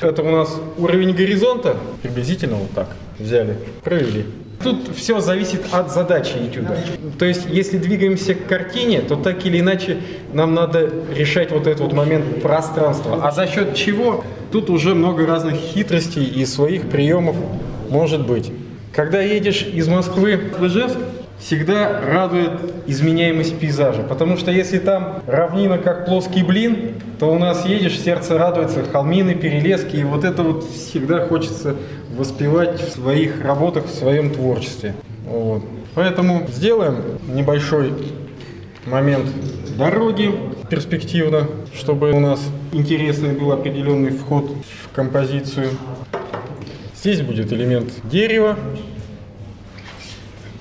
Это 0.02 0.22
у 0.22 0.30
нас 0.30 0.60
уровень 0.78 1.14
горизонта, 1.14 1.78
приблизительно 2.04 2.58
вот 2.58 2.70
так 2.72 2.90
взяли, 3.20 3.56
провели. 3.84 4.26
Тут 4.64 4.90
все 4.96 5.20
зависит 5.20 5.62
от 5.72 5.92
задачи 5.92 6.34
этюда. 6.38 6.78
То 7.20 7.26
есть, 7.26 7.44
если 7.48 7.78
двигаемся 7.78 8.34
к 8.34 8.48
картине, 8.48 9.02
то 9.02 9.16
так 9.16 9.46
или 9.46 9.60
иначе 9.60 9.98
нам 10.34 10.56
надо 10.56 10.92
решать 11.16 11.52
вот 11.52 11.68
этот 11.68 11.82
вот 11.82 11.94
момент 11.94 12.42
пространства. 12.42 13.20
А 13.24 13.32
за 13.32 13.46
счет 13.46 13.76
чего? 13.76 14.24
Тут 14.52 14.70
уже 14.70 14.96
много 14.96 15.28
разных 15.28 15.56
хитростей 15.56 16.26
и 16.26 16.46
своих 16.46 16.90
приемов 16.90 17.36
может 17.90 18.26
быть. 18.26 18.52
Когда 18.92 19.22
едешь 19.22 19.62
из 19.62 19.88
Москвы 19.88 20.40
в 20.58 20.66
Ижевск, 20.66 20.98
всегда 21.40 22.02
радует 22.02 22.52
изменяемость 22.88 23.60
пейзажа. 23.60 24.04
Потому 24.04 24.38
что 24.38 24.52
если 24.52 24.80
там 24.80 25.22
равнина 25.28 25.78
как 25.78 26.06
плоский 26.06 26.44
блин, 26.44 26.94
то 27.20 27.34
у 27.34 27.38
нас 27.38 27.66
едешь, 27.66 28.00
сердце 28.00 28.38
радуется, 28.38 28.84
холмины, 28.84 29.36
перелески. 29.36 29.98
И 29.98 30.04
вот 30.04 30.24
это 30.24 30.44
вот 30.44 30.66
всегда 30.70 31.26
хочется 31.26 31.76
воспевать 32.16 32.82
в 32.82 32.90
своих 32.90 33.44
работах, 33.44 33.86
в 33.86 33.94
своем 33.94 34.32
творчестве. 34.32 34.94
Вот. 35.26 35.64
Поэтому 35.96 36.48
сделаем 36.48 36.96
небольшой 37.28 37.94
момент 38.86 39.26
дороги 39.78 40.34
перспективно, 40.70 41.48
чтобы 41.74 42.12
у 42.12 42.20
нас 42.20 42.40
интересный 42.72 43.34
был 43.34 43.52
определенный 43.52 44.12
вход 44.12 44.46
в 44.46 44.96
композицию. 44.96 45.70
Здесь 46.96 47.22
будет 47.22 47.54
элемент 47.54 47.92
дерева, 48.04 48.58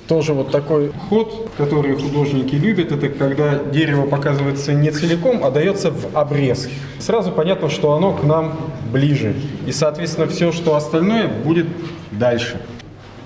тоже 0.09 0.33
вот 0.33 0.51
такой 0.51 0.93
ход, 1.09 1.51
который 1.57 1.97
художники 1.97 2.55
любят, 2.55 2.93
это 2.93 3.09
когда 3.09 3.57
дерево 3.57 4.07
показывается 4.07 4.73
не 4.73 4.91
целиком, 4.91 5.45
а 5.45 5.51
дается 5.51 5.91
в 5.91 6.17
обрез. 6.17 6.69
Сразу 6.99 7.33
понятно, 7.33 7.69
что 7.69 7.93
оно 7.93 8.13
к 8.13 8.23
нам 8.23 8.57
ближе. 8.93 9.35
И, 9.67 9.73
соответственно, 9.73 10.27
все, 10.29 10.53
что 10.53 10.77
остальное, 10.77 11.29
будет 11.29 11.67
дальше. 12.13 12.61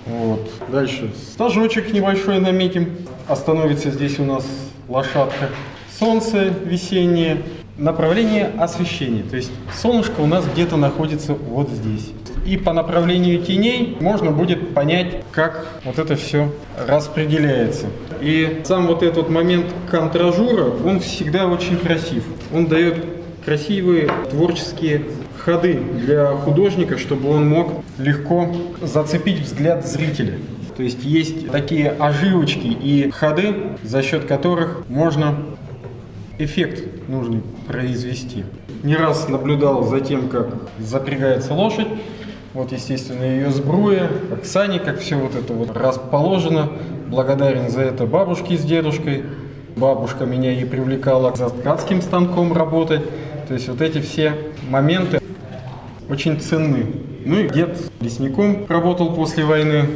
Вот. 0.07 0.51
Дальше 0.69 1.12
стажочек 1.33 1.93
небольшой 1.93 2.40
наметим. 2.40 2.97
Остановится 3.29 3.90
здесь 3.90 4.19
у 4.19 4.25
нас 4.25 4.45
лошадка. 4.88 5.51
Солнце 5.99 6.53
весеннее. 6.64 7.43
Направление 7.77 8.53
освещения. 8.59 9.23
То 9.23 9.37
есть 9.37 9.51
солнышко 9.81 10.21
у 10.21 10.27
нас 10.27 10.45
где-то 10.53 10.77
находится 10.77 11.33
вот 11.33 11.71
здесь. 11.71 12.11
И 12.46 12.57
по 12.57 12.72
направлению 12.72 13.42
теней 13.42 13.96
можно 14.00 14.31
будет 14.31 14.74
понять, 14.74 15.22
как 15.31 15.66
вот 15.85 15.98
это 15.98 16.16
все 16.16 16.53
распределяется. 16.87 17.87
И 18.20 18.62
сам 18.64 18.87
вот 18.87 19.03
этот 19.03 19.29
момент 19.29 19.66
контражура, 19.90 20.72
он 20.85 21.00
всегда 21.00 21.46
очень 21.46 21.79
красив. 21.79 22.24
Он 22.53 22.66
дает 22.66 23.05
красивые 23.44 24.11
творческие 24.31 25.03
ходы 25.38 25.74
для 25.74 26.29
художника, 26.29 26.98
чтобы 26.98 27.31
он 27.31 27.48
мог 27.48 27.83
легко 27.98 28.55
зацепить 28.83 29.40
взгляд 29.40 29.87
зрителя. 29.87 30.35
То 30.76 30.83
есть 30.83 31.05
есть 31.05 31.50
такие 31.50 31.90
оживочки 31.90 32.66
и 32.66 33.11
ходы, 33.11 33.55
за 33.83 34.03
счет 34.03 34.24
которых 34.24 34.85
можно 34.88 35.37
эффект 36.38 37.09
нужный 37.09 37.42
произвести. 37.66 38.44
Не 38.83 38.96
раз 38.96 39.29
наблюдал 39.29 39.85
за 39.85 40.00
тем, 40.00 40.29
как 40.29 40.55
запрягается 40.79 41.53
лошадь, 41.53 41.88
вот, 42.53 42.73
естественно, 42.73 43.23
ее 43.23 43.51
сбруя, 43.51 44.11
как 44.29 44.45
сани, 44.45 44.79
как 44.79 44.99
все 44.99 45.15
вот 45.17 45.37
это 45.37 45.53
вот 45.53 45.77
расположено. 45.77 46.71
Благодарен 47.07 47.71
за 47.71 47.83
это 47.83 48.07
бабушке 48.07 48.57
с 48.57 48.63
дедушкой. 48.63 49.25
Бабушка 49.77 50.27
меня 50.27 50.53
и 50.53 50.65
привлекала 50.65 51.35
за 51.37 51.49
ткацким 51.49 52.03
станком 52.03 52.53
работать. 52.53 53.03
То 53.47 53.55
есть 53.55 53.69
вот 53.69 53.81
эти 53.81 54.01
все 54.01 54.35
моменты 54.69 55.21
очень 56.09 56.41
ценны. 56.41 56.87
Ну 57.25 57.39
и 57.39 57.49
дед 57.49 57.79
лесником 58.01 58.67
работал 58.69 59.15
после 59.15 59.45
войны. 59.45 59.87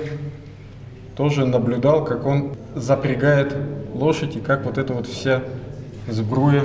Тоже 1.17 1.47
наблюдал, 1.47 2.05
как 2.05 2.25
он 2.25 2.53
запрягает 2.77 3.57
лошадь 3.95 4.37
и 4.37 4.41
как 4.41 4.65
вот 4.65 4.79
эта 4.79 4.93
вот 4.93 5.07
вся 5.07 5.43
сбруя, 6.09 6.63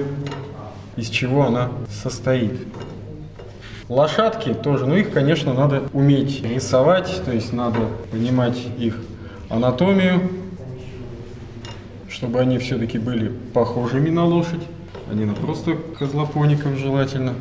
из 0.96 1.10
чего 1.10 1.46
она 1.46 1.70
состоит. 1.92 2.54
Лошадки 3.90 4.54
тоже, 4.54 4.86
ну 4.86 4.96
их, 4.96 5.12
конечно, 5.12 5.52
надо 5.56 5.82
уметь 5.94 6.44
рисовать, 6.44 7.24
то 7.26 7.32
есть 7.32 7.54
надо 7.54 7.80
понимать 8.12 8.56
их 8.78 8.96
анатомию, 9.50 10.30
чтобы 12.08 12.40
они 12.40 12.60
все-таки 12.60 13.00
были 13.00 13.32
похожими 13.52 14.12
на 14.12 14.26
лошадь. 14.26 14.62
а 15.10 15.16
не 15.16 15.26
на 15.26 15.34
просто 15.34 15.76
козлопоников 15.98 16.78
желательно. 16.78 17.34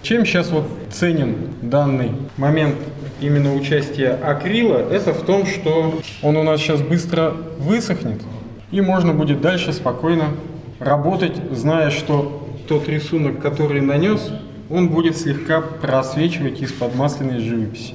Чем 0.00 0.24
сейчас 0.24 0.50
вот 0.50 0.64
ценен 0.90 1.36
данный 1.60 2.12
момент 2.38 2.76
именно 3.20 3.54
участия 3.54 4.12
акрила, 4.12 4.78
это 4.78 5.12
в 5.12 5.22
том, 5.26 5.44
что 5.44 6.00
он 6.22 6.36
у 6.38 6.42
нас 6.42 6.60
сейчас 6.60 6.80
быстро 6.80 7.34
высохнет, 7.58 8.22
и 8.70 8.80
можно 8.80 9.12
будет 9.12 9.42
дальше 9.42 9.74
спокойно 9.74 10.30
работать, 10.78 11.34
зная, 11.50 11.90
что 11.90 12.48
тот 12.68 12.88
рисунок, 12.88 13.38
который 13.38 13.82
нанес, 13.82 14.32
он 14.72 14.88
будет 14.88 15.18
слегка 15.18 15.60
просвечивать 15.60 16.60
из-под 16.62 16.94
масляной 16.94 17.40
живописи. 17.40 17.94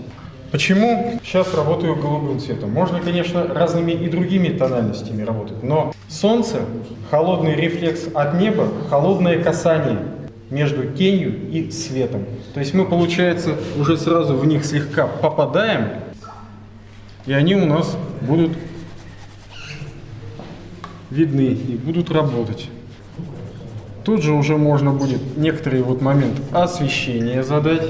Почему 0.52 1.20
сейчас 1.24 1.54
работаю 1.54 1.96
голубым 1.96 2.40
цветом? 2.40 2.72
Можно, 2.72 3.02
конечно, 3.02 3.48
разными 3.48 3.92
и 3.92 4.08
другими 4.08 4.50
тональностями 4.50 5.24
работать, 5.24 5.62
но 5.64 5.92
солнце, 6.08 6.62
холодный 7.10 7.56
рефлекс 7.56 8.08
от 8.14 8.40
неба, 8.40 8.70
холодное 8.90 9.44
касание 9.44 10.00
между 10.50 10.86
тенью 10.86 11.50
и 11.52 11.70
светом. 11.72 12.26
То 12.54 12.62
есть 12.62 12.74
мы, 12.74 12.86
получается, 12.86 13.56
уже 13.78 13.98
сразу 13.98 14.36
в 14.36 14.46
них 14.46 14.64
слегка 14.64 15.08
попадаем, 15.08 15.90
и 17.26 17.34
они 17.34 17.56
у 17.56 17.66
нас 17.66 17.98
будут 18.22 18.52
видны 21.10 21.48
и 21.48 21.76
будут 21.76 22.12
работать. 22.12 22.70
Тут 24.08 24.24
же 24.24 24.32
уже 24.32 24.56
можно 24.56 24.92
будет 24.92 25.36
некоторый 25.36 25.82
вот 25.82 26.02
момент 26.02 26.38
освещения 26.54 27.44
задать. 27.44 27.86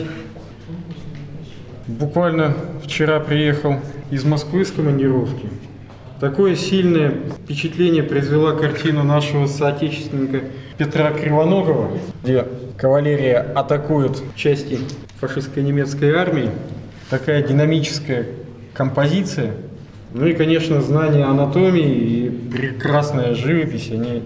Буквально 1.86 2.56
вчера 2.84 3.20
приехал 3.20 3.76
из 4.10 4.24
Москвы 4.24 4.66
с 4.66 4.72
командировки. 4.72 5.48
Такое 6.20 6.56
сильное 6.56 7.14
впечатление 7.44 8.02
произвела 8.02 8.54
картина 8.54 9.04
нашего 9.04 9.46
соотечественника 9.46 10.42
Петра 10.80 11.12
Кривоногова, 11.12 11.92
где 12.24 12.48
кавалерия 12.80 13.52
атакует 13.54 14.20
части 14.36 14.80
фашистской 15.20 15.62
немецкой 15.62 16.16
армии. 16.16 16.50
Такая 17.12 17.44
динамическая 17.44 18.26
композиция. 18.74 19.52
Ну 20.16 20.26
и, 20.26 20.34
конечно, 20.34 20.82
знание 20.82 21.26
анатомии 21.26 21.94
и 21.94 22.30
прекрасная 22.32 23.36
живопись, 23.36 23.92
они 23.92 24.24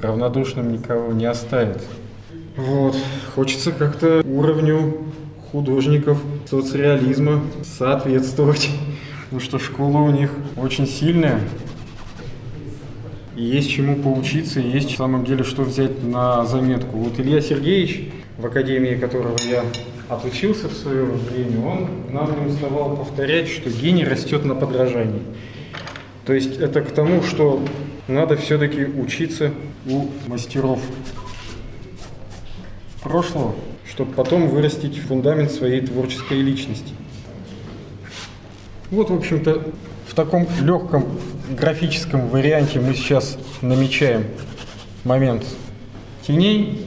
равнодушным 0.00 0.72
никого 0.72 1.12
не 1.12 1.26
оставят. 1.26 1.82
Вот. 2.56 2.96
Хочется 3.34 3.72
как-то 3.72 4.22
уровню 4.24 5.04
художников 5.52 6.18
соцреализма 6.48 7.40
соответствовать. 7.62 8.70
Потому 9.24 9.40
что 9.40 9.58
школа 9.58 9.98
у 9.98 10.10
них 10.10 10.30
очень 10.56 10.86
сильная. 10.86 11.40
И 13.36 13.44
есть 13.44 13.70
чему 13.70 13.94
поучиться, 13.96 14.58
и 14.58 14.68
есть 14.68 14.92
в 14.92 14.96
самом 14.96 15.24
деле 15.24 15.44
что 15.44 15.62
взять 15.62 16.02
на 16.02 16.44
заметку. 16.44 16.96
Вот 16.96 17.20
Илья 17.20 17.40
Сергеевич, 17.40 18.08
в 18.36 18.46
академии 18.46 18.96
которого 18.96 19.36
я 19.48 19.62
отучился 20.08 20.68
в 20.68 20.72
свое 20.72 21.04
время, 21.04 21.64
он 21.64 21.88
нам 22.10 22.40
не 22.40 22.50
уставал 22.50 22.96
повторять, 22.96 23.48
что 23.48 23.70
гений 23.70 24.04
растет 24.04 24.44
на 24.44 24.54
подражании. 24.54 25.22
То 26.24 26.32
есть 26.32 26.58
это 26.58 26.80
к 26.80 26.90
тому, 26.90 27.22
что 27.22 27.62
надо 28.08 28.36
все-таки 28.36 28.84
учиться 28.84 29.52
у 29.88 30.08
мастеров 30.26 30.80
прошлого, 33.02 33.54
чтобы 33.88 34.12
потом 34.12 34.48
вырастить 34.48 34.98
фундамент 34.98 35.50
своей 35.50 35.80
творческой 35.80 36.42
личности. 36.42 36.92
Вот, 38.90 39.10
в 39.10 39.14
общем-то, 39.14 39.72
в 40.06 40.14
таком 40.14 40.46
легком 40.60 41.06
графическом 41.50 42.28
варианте 42.28 42.80
мы 42.80 42.94
сейчас 42.94 43.38
намечаем 43.62 44.24
момент 45.04 45.44
теней. 46.26 46.86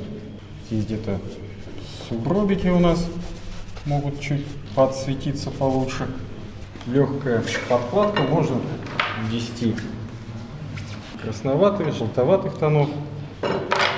Здесь 0.70 0.86
где-то 0.86 1.20
субробики 2.08 2.68
у 2.68 2.80
нас 2.80 3.08
могут 3.86 4.20
чуть 4.20 4.46
подсветиться 4.76 5.50
получше. 5.50 6.08
Легкая 6.88 7.44
подкладка 7.70 8.24
можно 8.24 8.58
ввести 9.30 9.76
красноватых, 11.22 11.94
желтоватых 11.94 12.58
тонов. 12.58 12.90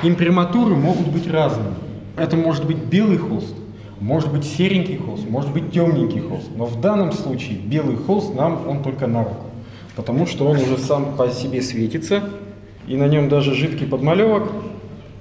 Имприматуры 0.02 0.76
могут 0.76 1.08
быть 1.08 1.30
разными. 1.30 1.76
Это 2.18 2.36
может 2.36 2.66
быть 2.66 2.78
белый 2.78 3.18
холст, 3.18 3.56
может 4.00 4.32
быть 4.32 4.44
серенький 4.44 4.98
холст, 4.98 5.28
может 5.28 5.52
быть 5.52 5.72
темненький 5.72 6.20
холст. 6.20 6.50
Но 6.56 6.66
в 6.66 6.80
данном 6.82 7.12
случае 7.12 7.58
белый 7.58 7.96
холст 7.96 8.36
нам 8.36 8.68
он 8.68 8.84
только 8.84 9.08
на 9.08 9.24
руку. 9.24 9.46
Потому 9.96 10.28
что 10.28 10.46
он 10.46 10.58
уже 10.58 10.78
сам 10.78 11.16
по 11.16 11.30
себе 11.30 11.62
светится, 11.62 12.24
и 12.88 12.98
на 12.98 13.08
нем 13.08 13.30
даже 13.30 13.54
жидкий 13.54 13.88
подмалевок 13.88 14.52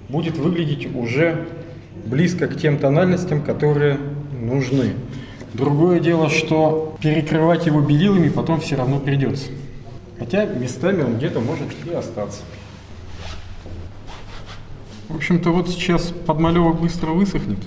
будет 0.09 0.37
выглядеть 0.37 0.95
уже 0.95 1.47
близко 2.05 2.49
к 2.49 2.59
тем 2.59 2.79
тональностям, 2.79 3.43
которые 3.43 3.99
нужны. 4.41 4.93
Другое 5.55 6.01
дело, 6.01 6.29
что 6.29 6.97
перекрывать 7.01 7.67
его 7.67 7.81
белилами 7.81 8.29
потом 8.29 8.61
все 8.61 8.77
равно 8.77 8.99
придется. 8.99 9.51
Хотя 10.22 10.44
местами 10.44 11.02
он 11.02 11.16
где-то 11.16 11.40
может 11.40 11.66
и 11.85 11.92
остаться. 11.92 12.42
В 15.08 15.16
общем-то, 15.16 15.50
вот 15.50 15.68
сейчас 15.68 16.12
подмалевок 16.26 16.80
быстро 16.80 17.08
высохнет. 17.08 17.58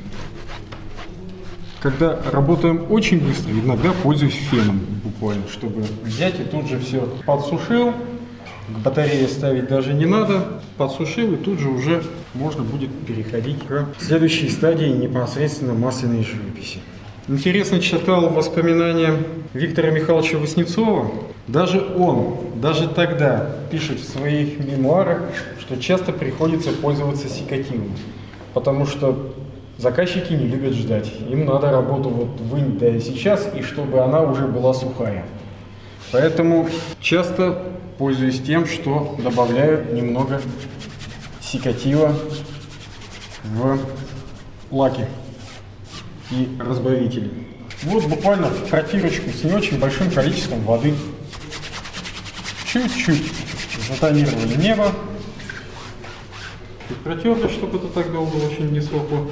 Когда 1.82 2.18
работаем 2.32 2.86
очень 2.90 3.20
быстро, 3.20 3.52
иногда 3.52 3.92
пользуюсь 3.92 4.36
феном 4.36 4.80
буквально, 5.04 5.44
чтобы 5.50 5.84
взять 6.04 6.40
и 6.40 6.44
тут 6.44 6.68
же 6.68 6.80
все 6.80 7.02
подсушил. 7.26 7.92
К 7.92 8.78
батарее 8.86 9.28
ставить 9.28 9.68
даже 9.68 9.94
не 9.94 10.06
надо. 10.06 10.62
Подсушил 10.78 11.34
и 11.34 11.36
тут 11.36 11.60
же 11.60 11.68
уже 11.68 12.04
можно 12.36 12.64
будет 12.64 12.90
переходить 13.06 13.68
к 13.68 13.88
следующей 14.00 14.48
стадии 14.48 14.88
непосредственно 14.88 15.74
масляной 15.74 16.24
живописи. 16.24 16.80
Интересно 17.28 17.82
читал 17.82 18.30
воспоминания 18.30 19.18
Виктора 19.54 19.92
Михайловича 19.92 20.38
Васнецова. 20.38 21.12
Даже 21.48 21.80
он, 21.96 22.38
даже 22.56 22.88
тогда 22.88 23.50
пишет 23.70 24.00
в 24.00 24.10
своих 24.10 24.60
мемуарах, 24.60 25.22
что 25.60 25.78
часто 25.78 26.12
приходится 26.12 26.72
пользоваться 26.72 27.30
секативом, 27.30 27.92
потому 28.54 28.88
что 28.88 29.34
заказчики 29.78 30.34
не 30.34 30.48
любят 30.48 30.74
ждать. 30.74 31.12
Им 31.30 31.46
надо 31.46 31.70
работу 31.70 32.10
вот 32.10 32.40
вынять 32.42 32.80
да 32.80 33.00
сейчас, 33.00 33.48
и 33.56 33.62
чтобы 33.62 34.00
она 34.00 34.22
уже 34.24 34.48
была 34.48 34.74
сухая. 34.74 35.24
Поэтому 36.12 36.68
часто 37.00 37.62
пользуюсь 37.98 38.42
тем, 38.42 38.66
что 38.66 39.16
добавляю 39.24 39.94
немного 39.94 40.42
секатива 41.42 42.14
в 43.44 43.80
лаки 44.72 45.06
и 46.32 46.50
разбавители. 46.60 47.30
Вот 47.84 48.06
буквально 48.06 48.48
протирочку 48.70 49.30
с 49.30 49.44
не 49.44 49.54
очень 49.54 49.80
большим 49.80 50.10
количеством 50.10 50.62
воды. 50.62 50.94
Чуть-чуть 52.76 53.32
затонировали 53.88 54.58
небо. 54.58 54.92
И 56.90 56.94
протерли, 57.06 57.48
чтобы 57.48 57.78
это 57.78 57.88
так 57.88 58.12
долго 58.12 58.36
очень 58.36 58.70
не 58.70 58.82
сохло. 58.82 59.30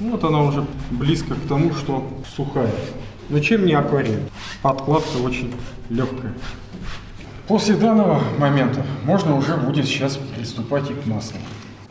Вот 0.00 0.24
она 0.24 0.44
уже 0.44 0.64
близко 0.90 1.34
к 1.34 1.46
тому, 1.46 1.74
что 1.74 2.10
сухая. 2.34 2.70
Но 3.28 3.38
чем 3.40 3.66
не 3.66 3.74
акварель? 3.74 4.22
Подкладка 4.62 5.18
очень 5.18 5.52
легкая. 5.90 6.32
После 7.48 7.74
данного 7.74 8.22
момента 8.38 8.86
можно 9.04 9.36
уже 9.36 9.58
будет 9.58 9.84
сейчас 9.84 10.18
приступать 10.34 10.90
и 10.90 10.94
к 10.94 11.04
маслу. 11.04 11.36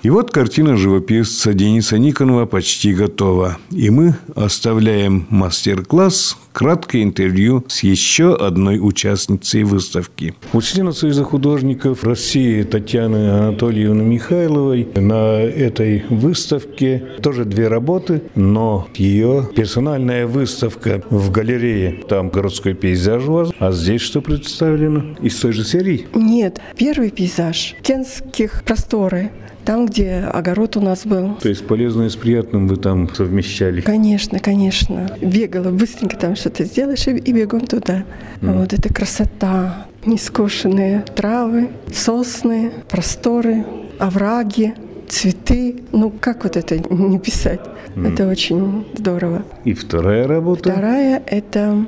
И 0.01 0.09
вот 0.09 0.31
картина 0.31 0.75
живописца 0.75 1.53
Дениса 1.53 1.99
Никонова 1.99 2.47
почти 2.47 2.95
готова. 2.95 3.57
И 3.69 3.91
мы 3.91 4.15
оставляем 4.35 5.27
мастер-класс, 5.29 6.35
краткое 6.53 7.03
интервью 7.03 7.65
с 7.67 7.83
еще 7.83 8.35
одной 8.35 8.79
участницей 8.79 9.63
выставки. 9.63 10.35
У 10.53 10.61
члена 10.61 10.93
Союза 10.93 11.23
художников 11.23 12.03
России 12.03 12.63
Татьяны 12.63 13.31
Анатольевны 13.31 14.03
Михайловой 14.03 14.87
на 14.95 15.41
этой 15.41 16.05
выставке 16.09 17.03
тоже 17.21 17.45
две 17.45 17.67
работы, 17.67 18.21
но 18.35 18.87
ее 18.95 19.49
персональная 19.55 20.27
выставка 20.27 21.01
в 21.09 21.31
галерее. 21.31 22.03
Там 22.07 22.29
городской 22.29 22.73
пейзаж 22.75 23.23
у 23.27 23.33
вас, 23.33 23.49
а 23.59 23.71
здесь 23.71 24.01
что 24.01 24.21
представлено? 24.21 25.15
Из 25.21 25.35
той 25.39 25.53
же 25.53 25.65
серии? 25.65 26.07
Нет, 26.13 26.61
первый 26.77 27.09
пейзаж 27.09 27.75
Кенских 27.81 28.63
просторы 28.63 29.31
там, 29.65 29.85
где 29.85 30.15
огород 30.31 30.77
у 30.77 30.81
нас 30.81 31.05
был. 31.05 31.35
То 31.35 31.49
есть 31.49 31.65
полезное 31.65 32.09
с 32.09 32.15
приятным 32.15 32.67
вы 32.67 32.77
там 32.77 33.13
совмещали? 33.13 33.81
Конечно, 33.81 34.39
конечно. 34.39 35.09
Бегала 35.21 35.69
быстренько 35.69 36.17
там 36.17 36.35
что-то 36.35 36.65
сделаешь 36.65 37.07
и, 37.07 37.11
и 37.11 37.31
бегом 37.31 37.61
туда. 37.61 38.03
Mm. 38.41 38.59
Вот 38.59 38.73
это 38.73 38.93
красота. 38.93 39.87
Нескошенные 40.05 41.05
травы, 41.15 41.69
сосны, 41.93 42.71
просторы, 42.89 43.65
овраги, 43.99 44.75
цветы. 45.07 45.77
Ну, 45.91 46.11
как 46.19 46.43
вот 46.43 46.57
это 46.57 46.77
не 46.93 47.19
писать? 47.19 47.61
Mm. 47.95 48.11
Это 48.11 48.27
очень 48.27 48.85
здорово. 48.97 49.43
И 49.63 49.73
вторая 49.73 50.27
работа? 50.27 50.71
Вторая– 50.71 51.21
это 51.27 51.85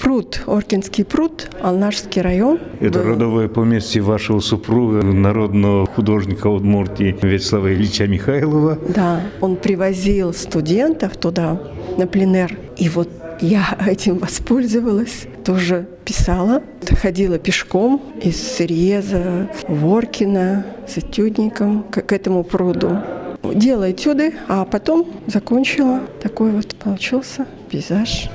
Пруд, 0.00 0.42
Оркинский 0.46 1.04
пруд, 1.04 1.48
Алнашский 1.60 2.22
район. 2.22 2.58
Это 2.80 3.00
был. 3.00 3.08
родовое 3.10 3.48
поместье 3.48 4.02
вашего 4.02 4.40
супруга, 4.40 5.02
народного 5.02 5.86
художника 5.86 6.48
Удмуртии 6.48 7.16
Вячеслава 7.22 7.72
Ильича 7.72 8.06
Михайлова. 8.06 8.78
Да, 8.94 9.20
он 9.40 9.56
привозил 9.56 10.32
студентов 10.32 11.16
туда 11.16 11.60
на 11.96 12.06
пленэр. 12.06 12.58
И 12.76 12.88
вот 12.88 13.08
я 13.40 13.76
этим 13.86 14.18
воспользовалась, 14.18 15.26
тоже 15.44 15.86
писала, 16.04 16.62
ходила 17.00 17.38
пешком 17.38 18.02
из 18.20 18.40
Среза, 18.40 19.50
Воркина 19.68 20.64
с 20.86 20.98
этюдником 20.98 21.84
к, 21.84 22.02
к 22.02 22.12
этому 22.12 22.44
пруду. 22.44 22.98
Делала 23.42 23.90
этюды, 23.90 24.34
а 24.48 24.64
потом 24.64 25.06
закончила. 25.26 26.00
Такой 26.22 26.52
вот 26.52 26.74
получился 26.76 27.46
пейзаж. 27.70 28.30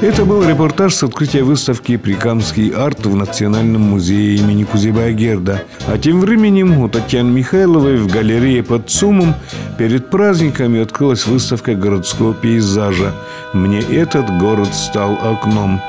Это 0.00 0.24
был 0.24 0.48
репортаж 0.48 0.94
с 0.94 1.02
открытия 1.02 1.42
выставки 1.42 1.96
«Прикамский 1.96 2.68
арт» 2.70 3.04
в 3.04 3.16
Национальном 3.16 3.82
музее 3.82 4.36
имени 4.36 4.62
Кузибая-Герда. 4.62 5.64
А 5.88 5.98
тем 5.98 6.20
временем 6.20 6.78
у 6.78 6.88
Татьяны 6.88 7.32
Михайловой 7.32 7.96
в 7.96 8.06
галерее 8.06 8.62
под 8.62 8.88
Сумом 8.88 9.34
перед 9.76 10.08
праздниками 10.08 10.80
открылась 10.80 11.26
выставка 11.26 11.74
городского 11.74 12.32
пейзажа 12.32 13.12
«Мне 13.52 13.80
этот 13.80 14.30
город 14.38 14.72
стал 14.72 15.18
окном». 15.20 15.80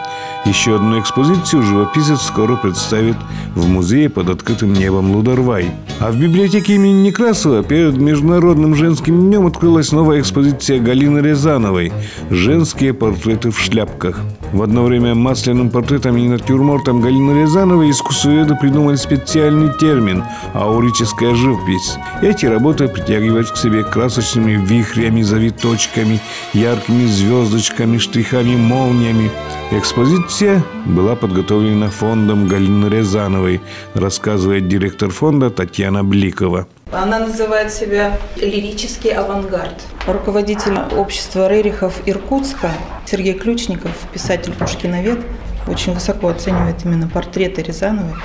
Еще 0.49 0.77
одну 0.77 0.99
экспозицию 0.99 1.62
живописец 1.62 2.23
скоро 2.23 2.55
представит 2.55 3.15
в 3.53 3.67
музее 3.69 4.09
под 4.09 4.29
открытым 4.29 4.73
небом 4.73 5.12
Лударвай. 5.12 5.69
А 5.99 6.12
в 6.12 6.17
библиотеке 6.17 6.73
имени 6.73 7.03
Некрасова 7.03 7.62
перед 7.62 7.97
Международным 7.97 8.73
женским 8.73 9.19
днем 9.19 9.45
открылась 9.45 9.91
новая 9.91 10.21
экспозиция 10.21 10.79
Галины 10.79 11.19
Рязановой 11.19 11.93
«Женские 12.31 12.95
портреты 12.95 13.51
в 13.51 13.59
шляпках». 13.59 14.21
В 14.51 14.63
одно 14.63 14.83
время 14.85 15.13
масляным 15.13 15.69
портретом 15.69 16.17
и 16.17 16.27
натюрмортом 16.27 17.01
Галины 17.01 17.43
Рязановой 17.43 17.91
искусствоведы 17.91 18.55
придумали 18.55 18.95
специальный 18.95 19.71
термин– 19.77 20.23
аурическая 20.55 21.35
живопись. 21.35 21.97
Эти 22.23 22.47
работы 22.47 22.88
притягивают 22.88 23.51
к 23.51 23.57
себе 23.57 23.83
красочными 23.83 24.53
вихрями, 24.53 25.21
завиточками, 25.21 26.19
яркими 26.53 27.05
звездочками, 27.05 27.99
штрихами, 27.99 28.55
молниями. 28.55 29.29
Экспозиция 29.71 30.38
была 30.86 31.15
подготовлена 31.15 31.89
фондом 31.89 32.47
Галины 32.47 32.88
Рязановой, 32.88 33.62
рассказывает 33.93 34.67
директор 34.67 35.10
фонда 35.10 35.49
Татьяна 35.49 36.04
Бликова. 36.04 36.67
Она 36.91 37.19
называет 37.19 37.71
себя 37.71 38.17
лирический 38.38 39.12
авангард. 39.12 39.82
Руководитель 40.08 40.78
общества 40.97 41.47
Рерихов 41.49 42.02
Иркутска 42.06 42.71
Сергей 43.06 43.34
Ключников, 43.34 43.91
писатель 44.13 44.54
Пушкиновед, 44.54 45.19
очень 45.67 45.93
высоко 45.93 46.30
оценивает 46.30 46.86
именно 46.86 47.08
портреты 47.08 47.62
Рязановой. 47.62 48.15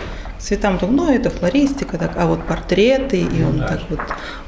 Цветам 0.45 0.79
ну, 0.83 1.11
это 1.11 1.31
флористика, 1.31 1.97
так, 1.97 2.13
а 2.19 2.27
вот 2.27 2.47
портреты, 2.47 3.19
и 3.19 3.43
он 3.43 3.61
так 3.61 3.81
вот 3.89 4.01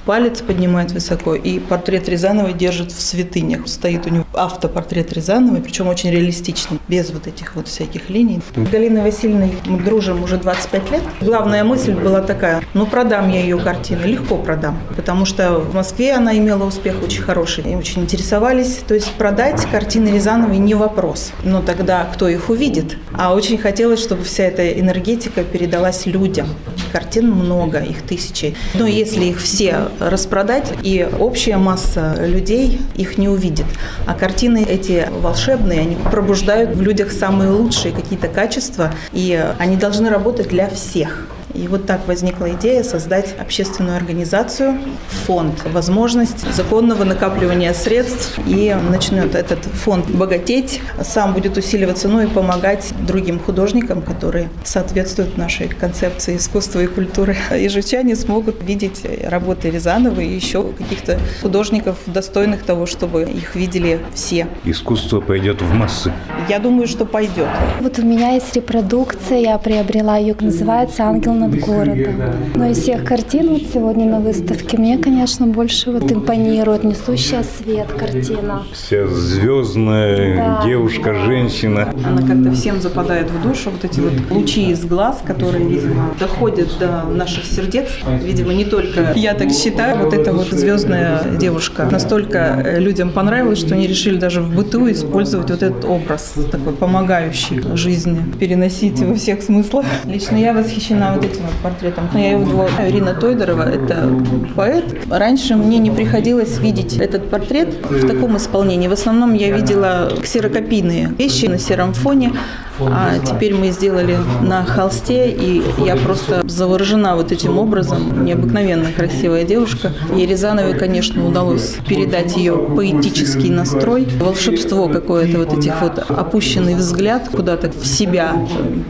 палец 0.05 0.43
поднимает 0.43 0.93
высоко, 0.93 1.35
и 1.35 1.59
портрет 1.59 2.07
Рязановой 2.07 2.53
держит 2.53 2.93
в 2.93 3.01
святынях. 3.01 3.67
Стоит 3.67 4.07
у 4.07 4.11
него 4.11 4.27
автопортрет 4.35 5.11
Рязановой, 5.15 5.63
причем 5.63 5.89
очень 5.89 6.11
реалистичный, 6.11 6.79
без 6.87 7.11
вот 7.11 7.27
этих 7.27 7.57
вот 7.57 7.67
всяких 7.67 8.11
линий. 8.11 8.43
Галина 8.57 9.03
Васильевна, 9.03 9.49
мы 9.65 9.81
дружим 9.81 10.23
уже 10.23 10.37
25 10.37 10.91
лет. 10.91 11.03
Главная 11.23 11.65
мысль 11.65 11.95
была 11.95 12.21
такая, 12.21 12.63
ну, 12.75 12.87
продам 12.87 13.31
я 13.31 13.41
ее 13.41 13.59
картины, 13.59 14.03
легко 14.03 14.37
продам, 14.37 14.79
потому 14.97 15.25
что 15.25 15.59
в 15.59 15.75
Москве 15.75 16.13
она 16.13 16.37
имела 16.37 16.65
успех 16.65 17.03
очень 17.03 17.23
хороший, 17.23 17.65
и 17.65 17.75
очень 17.75 18.03
интересовались. 18.03 18.83
То 18.87 18.93
есть 18.93 19.11
продать 19.15 19.67
картины 19.71 20.09
Рязановой 20.09 20.59
не 20.59 20.75
вопрос. 20.75 21.33
Но 21.43 21.63
тогда 21.63 22.05
кто 22.13 22.29
их 22.29 22.51
увидит? 22.51 22.99
А 23.15 23.35
очень 23.35 23.57
хотелось, 23.57 24.03
чтобы 24.03 24.25
вся 24.25 24.45
эта 24.45 24.79
энергетика 24.79 25.43
передалась 25.43 25.86
людям. 26.07 26.49
Картин 26.93 27.31
много, 27.31 27.79
их 27.79 28.03
тысячи. 28.03 28.55
Но 28.75 28.87
если 28.87 29.27
их 29.27 29.41
все 29.41 29.89
распродать, 30.01 30.73
и 30.83 31.09
общая 31.19 31.57
масса 31.57 32.15
людей 32.19 32.81
их 32.95 33.19
не 33.19 33.29
увидит. 33.29 33.67
А 34.07 34.15
картины 34.15 34.65
эти 34.69 35.09
волшебные, 35.21 35.81
они 35.81 35.97
пробуждают 35.97 36.77
в 36.77 36.83
людях 36.83 37.13
самые 37.13 37.51
лучшие 37.51 37.93
какие-то 37.93 38.29
качества, 38.29 38.93
и 39.13 39.45
они 39.59 39.77
должны 39.77 40.09
работать 40.09 40.49
для 40.49 40.69
всех. 40.69 41.27
И 41.57 41.69
вот 41.69 41.87
так 41.87 42.07
возникла 42.07 42.53
идея 42.53 42.83
создать 42.83 43.35
общественную 43.39 43.97
организацию, 43.97 44.79
фонд, 45.27 45.65
возможность 45.73 46.53
законного 46.55 47.05
накапливания 47.05 47.73
средств. 47.73 48.39
И 48.47 48.77
начнет 48.91 49.35
этот 49.35 49.65
фонд 49.65 50.11
богатеть, 50.11 50.81
сам 51.03 51.33
будет 51.33 51.57
усиливаться, 51.57 52.09
ну 52.09 52.21
и 52.21 52.27
помогать 52.27 52.93
другим 53.07 53.39
художникам, 53.39 54.03
которые 54.03 54.51
соответствуют 54.65 55.37
нашей 55.37 55.69
концепции 55.69 56.37
искусства 56.37 56.81
и 56.81 56.87
культуры. 56.87 57.37
И 57.57 57.69
жичане 57.69 58.17
смогут 58.17 58.63
видеть 58.63 59.03
работы 59.25 59.71
Рязанова 59.71 60.21
и 60.21 60.29
еще 60.29 60.63
каких-то 60.63 61.19
художников, 61.43 61.97
достойных 62.07 62.63
того, 62.63 62.87
чтобы 62.87 63.23
их 63.23 63.55
видели 63.55 64.01
все. 64.15 64.47
Искусство 64.65 65.21
пойдет 65.21 65.63
в 65.63 65.73
массы. 65.73 66.13
Я 66.49 66.59
думаю, 66.59 66.87
что 66.87 67.05
пойдет. 67.05 67.49
Вот 67.81 67.99
у 67.99 68.03
меня 68.03 68.33
есть 68.33 68.55
репродукция, 68.55 69.39
я 69.39 69.59
приобрела 69.59 70.17
ее, 70.17 70.35
называется 70.39 71.05
«Ангел 71.05 71.35
над 71.47 71.61
городом». 71.61 72.15
Но 72.55 72.67
из 72.67 72.79
всех 72.79 73.05
картин 73.05 73.49
вот 73.51 73.63
сегодня 73.73 74.07
на 74.07 74.21
выставке 74.21 74.77
мне, 74.79 74.99
конечно, 74.99 75.47
больше 75.47 75.91
вот 75.91 76.11
импонирует 76.11 76.85
«Несущая 76.85 77.43
свет» 77.45 77.89
картина. 77.93 78.63
Вся 78.73 79.07
звездная 79.07 80.37
Да. 80.37 80.63
девушка, 80.65 81.15
женщина. 81.15 81.93
Она 82.05 82.27
как-то 82.27 82.53
всем 82.53 82.81
западает 82.81 83.31
в 83.31 83.43
душу, 83.43 83.71
вот 83.71 83.85
эти 83.85 84.01
вот 84.01 84.13
лучи 84.31 84.71
из 84.71 84.85
глаз, 84.85 85.23
которые, 85.25 85.67
видимо, 85.67 86.11
доходят 86.19 86.69
до 86.79 87.03
наших 87.09 87.45
сердец. 87.45 87.89
Видимо, 88.23 88.53
не 88.55 88.65
только 88.65 89.13
я 89.17 89.35
так 89.35 89.51
считаю, 89.53 89.99
вот 90.05 90.15
эта 90.15 90.33
вот 90.33 90.49
звездная 90.49 91.23
девушка 91.39 91.89
настолько 91.91 92.39
э, 92.65 92.81
людям 92.81 93.11
понравилась, 93.11 93.59
что 93.59 93.75
они 93.75 93.87
решили 93.87 94.17
даже 94.19 94.41
в 94.41 94.55
быту 94.55 94.91
использовать 94.91 95.51
вот 95.51 95.63
этот 95.63 95.85
образ, 95.85 96.35
такой 96.51 96.73
помогающий 96.73 97.61
жизни, 97.77 98.19
переносить 98.39 99.01
во 99.01 99.15
всех 99.15 99.43
смыслах. 99.43 99.85
Лично 100.05 100.37
я 100.37 100.53
восхищена 100.53 101.15
вот 101.15 101.25
этим 101.25 101.36
вот 101.43 101.55
портретом. 101.63 102.09
Я 102.15 102.33
его 102.33 102.45
называю 102.45 102.91
Ирина 102.91 103.15
Тойдорова, 103.15 103.63
это 103.63 104.09
поэт. 104.55 104.85
Раньше 105.11 105.57
мне 105.57 105.79
не 105.79 105.91
приходилось 105.91 106.59
видеть 106.59 106.97
этот 106.97 107.31
портрет 107.31 107.69
в 107.89 108.07
таком 108.07 108.37
исполнении. 108.37 108.89
В 108.89 108.93
основном 108.93 109.35
я 109.35 109.51
видела 109.51 110.13
ксерокопийные 110.23 111.09
вещи 111.19 111.47
на 111.47 111.59
сером 111.59 111.95
фоне, 111.95 112.33
а 112.81 113.19
теперь 113.19 113.55
мы 113.55 113.71
сделали 113.71 114.19
на 114.43 114.65
холсте, 114.65 115.31
и 115.31 115.63
я 115.85 115.97
просто 115.97 116.43
заворожена 116.49 117.17
вот 117.17 117.33
этим 117.33 117.59
образом. 117.59 118.25
Необыкновенно 118.25 118.93
красивая 118.93 119.45
девушка. 119.45 119.93
И 120.17 120.27
Рязановой, 120.27 120.75
конечно, 120.75 121.27
удалось 121.27 121.77
передать 121.89 122.37
ее 122.37 122.57
поэтический 122.57 123.51
настрой, 123.51 124.07
волшебство 124.21 124.89
какое-то, 124.89 125.39
вот 125.39 125.57
этих 125.59 125.81
вот 125.81 125.99
опущенный 125.99 126.75
взгляд 126.75 127.29
куда-то 127.31 127.71
в 127.71 127.87
себя, 127.87 128.33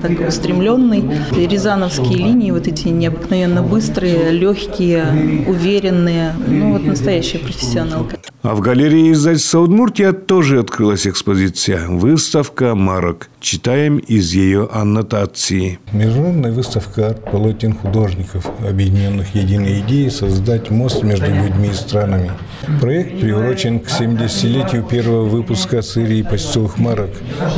так 0.02 0.28
устремленный. 0.28 1.04
И 1.36 1.46
Рязановские 1.46 2.18
линии, 2.18 2.50
вот 2.50 2.66
эти 2.66 2.88
необыкновенно 2.88 3.62
быстрые, 3.62 4.30
легкие, 4.30 5.44
уверенные. 5.46 6.34
Ну, 6.46 6.72
вот 6.72 6.84
настоящая 6.84 7.38
профессионалка. 7.38 8.18
А 8.42 8.54
в 8.54 8.60
галерее 8.60 9.12
издательства 9.12 9.60
Удмуртия 9.60 10.12
тоже 10.12 10.60
открылась 10.60 11.06
экспозиция 11.06 11.88
«Выставка 11.88 12.74
марок». 12.74 13.28
Читаем 13.38 13.98
из 13.98 14.32
ее 14.32 14.66
аннотации. 14.72 15.78
Международная 15.92 16.52
выставка 16.52 17.08
арт-полотен 17.08 17.74
художников, 17.74 18.50
объединенных 18.66 19.34
единой 19.34 19.80
идеей 19.80 20.08
создать 20.08 20.70
мост 20.70 21.02
между 21.02 21.26
людьми 21.26 21.68
и 21.68 21.74
странами. 21.74 22.32
Проект 22.80 23.20
приурочен 23.20 23.80
к 23.80 23.88
70-летию 23.88 24.82
первого 24.82 25.28
выпуска 25.28 25.82
серии 25.82 26.22
почтовых 26.22 26.78
марок, 26.78 27.10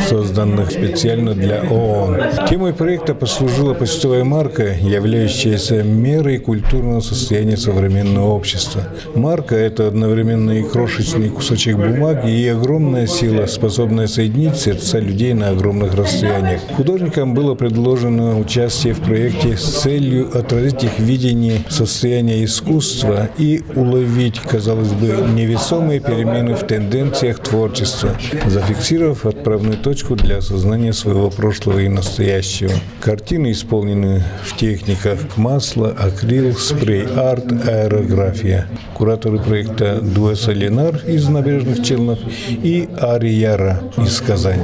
созданных 0.08 0.72
специально 0.72 1.32
для 1.32 1.62
ООН. 1.62 2.48
Темой 2.50 2.74
проекта 2.74 3.14
послужила 3.14 3.72
почтовая 3.72 4.24
марка, 4.24 4.74
являющаяся 4.74 5.84
мерой 5.84 6.38
культурного 6.38 7.00
состояния 7.00 7.56
современного 7.56 8.26
общества. 8.26 8.82
Марка– 9.14 9.54
это 9.56 9.86
одновременно 9.86 10.50
и 10.50 10.64
крошечный 10.64 11.30
кусочек 11.30 11.76
бумаги, 11.76 12.30
и 12.30 12.48
огромная 12.48 13.06
сила, 13.06 13.46
способная 13.46 14.08
соединить 14.08 14.56
сердца 14.56 14.98
людей 14.98 15.32
на 15.34 15.50
огромном 15.50 15.67
огромных 15.68 15.94
расстояниях. 15.94 16.60
Художникам 16.76 17.34
было 17.34 17.54
предложено 17.54 18.38
участие 18.38 18.94
в 18.94 19.00
проекте 19.00 19.56
с 19.56 19.82
целью 19.82 20.36
отразить 20.36 20.84
их 20.84 20.98
видение 20.98 21.60
состояния 21.68 22.44
искусства 22.44 23.28
и 23.36 23.62
уловить, 23.74 24.40
казалось 24.40 24.92
бы, 24.92 25.08
невесомые 25.34 26.00
перемены 26.00 26.54
в 26.54 26.66
тенденциях 26.66 27.40
творчества, 27.40 28.10
зафиксировав 28.46 29.26
отправную 29.26 29.76
точку 29.76 30.16
для 30.16 30.38
осознания 30.38 30.92
своего 30.92 31.30
прошлого 31.30 31.80
и 31.80 31.88
настоящего. 31.88 32.72
Картины 33.00 33.52
исполнены 33.52 34.22
в 34.44 34.56
техниках 34.56 35.18
масла, 35.36 35.94
акрил, 35.98 36.56
спрей-арт, 36.56 37.68
аэрография. 37.68 38.66
Кураторы 38.94 39.38
проекта 39.38 40.00
Дуэса 40.00 40.52
Ленар 40.52 40.96
из 41.06 41.28
набережных 41.28 41.82
Челнов 41.82 42.18
и 42.48 42.88
Ари 43.00 43.28
Яра 43.28 43.82
из 43.98 44.20
Казани. 44.20 44.62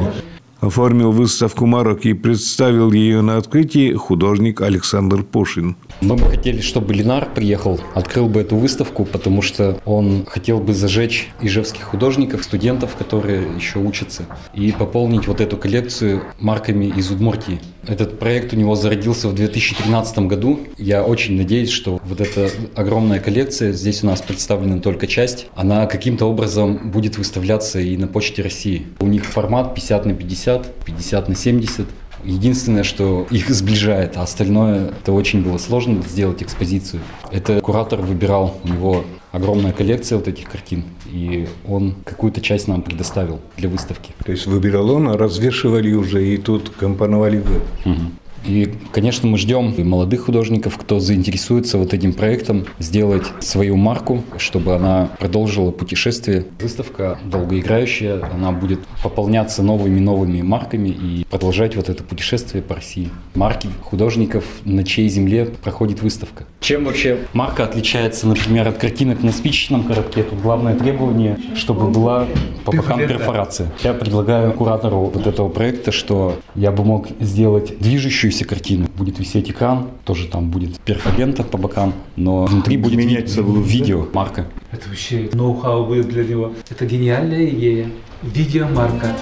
Оформил 0.65 1.13
выставку 1.13 1.67
марок 1.67 2.07
и 2.07 2.15
представил 2.15 2.91
ее 2.91 3.21
на 3.21 3.37
открытии 3.37 3.93
художник 3.93 4.63
Александр 4.63 5.23
Пошин. 5.23 5.77
Мы 6.01 6.17
бы 6.17 6.25
хотели, 6.25 6.63
чтобы 6.63 6.95
Ленар 6.95 7.29
приехал, 7.35 7.79
открыл 7.93 8.29
бы 8.29 8.41
эту 8.41 8.57
выставку, 8.57 9.05
потому 9.05 9.43
что 9.43 9.79
он 9.85 10.25
хотел 10.25 10.61
бы 10.61 10.73
зажечь 10.73 11.29
ижевских 11.43 11.83
художников, 11.83 12.45
студентов, 12.45 12.97
которые 12.97 13.47
еще 13.55 13.79
учатся, 13.79 14.25
и 14.55 14.73
пополнить 14.73 15.27
вот 15.29 15.43
эту 15.43 15.59
коллекцию 15.59 16.23
марками 16.41 16.87
из 16.87 17.11
Удмуртии. 17.11 17.61
Этот 17.87 18.19
проект 18.19 18.53
у 18.53 18.57
него 18.57 18.75
зародился 18.75 19.29
в 19.29 19.35
2013 19.35 20.19
году. 20.21 20.61
Я 20.79 21.03
очень 21.03 21.37
надеюсь, 21.37 21.71
что 21.71 22.01
вот 22.05 22.21
эта 22.21 22.51
огромная 22.75 23.21
коллекция, 23.21 23.73
здесь 23.73 24.03
у 24.03 24.07
нас 24.07 24.23
представлена 24.23 24.79
только 24.79 25.07
часть, 25.07 25.47
она 25.55 25.87
каким-то 25.87 26.27
образом 26.27 26.91
будет 26.91 27.19
выставляться 27.19 27.81
и 27.81 27.97
на 27.97 28.07
Почте 28.07 28.43
России. 28.43 28.87
У 29.01 29.07
них 29.07 29.25
формат 29.25 29.75
50 29.75 30.07
на 30.07 30.15
50, 30.15 30.75
50 30.85 31.29
на 31.29 31.35
70. 31.35 31.87
Единственное, 32.25 32.85
что 32.85 33.27
их 33.31 33.51
сближает, 33.51 34.17
а 34.17 34.23
остальное 34.23 34.89
это 34.89 35.13
очень 35.13 35.43
было 35.43 35.59
сложно 35.59 36.03
сделать 36.03 36.43
экспозицию. 36.43 37.03
Это 37.31 37.61
куратор 37.61 38.01
выбирал, 38.01 38.59
у 38.65 38.69
него 38.69 39.05
огромная 39.35 39.73
коллекция 39.73 40.17
вот 40.17 40.29
этих 40.29 40.49
картин, 40.49 40.85
и 41.07 41.49
он 41.67 41.97
какую-то 42.05 42.41
часть 42.41 42.69
нам 42.69 42.83
предоставил 42.83 43.41
для 43.57 43.69
выставки. 43.69 44.13
То 44.25 44.31
есть 44.31 44.47
выбирал 44.47 44.91
он, 44.91 45.09
а 45.09 45.19
развешивали 45.19 45.93
уже 45.93 46.25
и 46.25 46.37
тут 46.37 46.71
компоновали 46.71 47.39
вы. 47.39 47.57
Угу. 47.85 48.01
И, 48.47 48.73
конечно, 48.93 49.29
мы 49.29 49.39
ждем 49.39 49.73
и 49.73 49.83
молодых 49.83 50.25
художников, 50.25 50.77
кто 50.77 51.01
заинтересуется 51.01 51.79
вот 51.79 51.95
этим 51.95 52.13
проектом, 52.13 52.67
сделать 52.79 53.25
свою 53.41 53.77
марку, 53.77 54.23
чтобы 54.37 54.75
она 54.75 55.09
продолжила 55.19 55.71
путешествие. 55.71 56.45
Выставка 56.61 57.19
долгоиграющая, 57.25 58.21
она 58.33 58.53
будет 58.53 58.81
пополняться 59.03 59.63
новыми-новыми 59.63 60.43
марками 60.43 60.89
и 60.89 61.25
продолжать 61.31 61.77
вот 61.77 61.89
это 61.89 62.03
путешествие 62.03 62.63
по 62.63 62.75
России. 62.75 63.09
Марки 63.35 63.69
художников, 63.83 64.45
на 64.65 64.85
чьей 64.85 65.09
земле 65.09 65.47
проходит 65.47 66.03
выставка. 66.03 66.45
Чем 66.61 66.85
вообще 66.85 67.19
марка 67.33 67.65
отличается, 67.65 68.27
например, 68.27 68.69
от 68.69 68.79
картинок 68.79 69.23
на 69.23 69.33
спичечном 69.33 69.85
коробке? 69.85 70.23
Тут 70.23 70.41
главное 70.41 70.75
требование, 70.75 71.39
чтобы 71.57 71.91
была 71.91 72.27
по 72.65 72.73
бокам 72.73 72.99
перфорация. 72.99 73.73
Я 73.83 73.95
предлагаю 73.95 74.53
куратору 74.53 75.11
вот 75.15 75.27
этого 75.27 75.49
проекта, 75.49 75.93
что 75.93 76.39
я 76.55 76.73
бы 76.73 76.85
мог 76.85 77.09
сделать 77.21 77.79
движущуюся 77.79 78.34
движущейся 78.35 78.45
картины. 78.45 78.89
Будет 78.97 79.19
висеть 79.19 79.51
экран, 79.51 79.91
тоже 80.05 80.27
там 80.27 80.51
будет 80.51 80.79
перфолента 80.81 81.43
по 81.43 81.59
бокам, 81.59 81.93
но 82.17 82.45
внутри 82.45 82.77
будет 82.77 82.99
меняться 82.99 83.43
видео, 83.43 84.07
марка. 84.13 84.47
Это 84.73 84.89
вообще 84.89 85.29
ноу-хау 85.33 85.87
будет 85.87 86.09
для 86.09 86.25
него. 86.25 86.53
Это 86.69 86.87
гениальная 86.87 87.49
идея. 87.51 87.87
Видеомарка. 88.23 89.15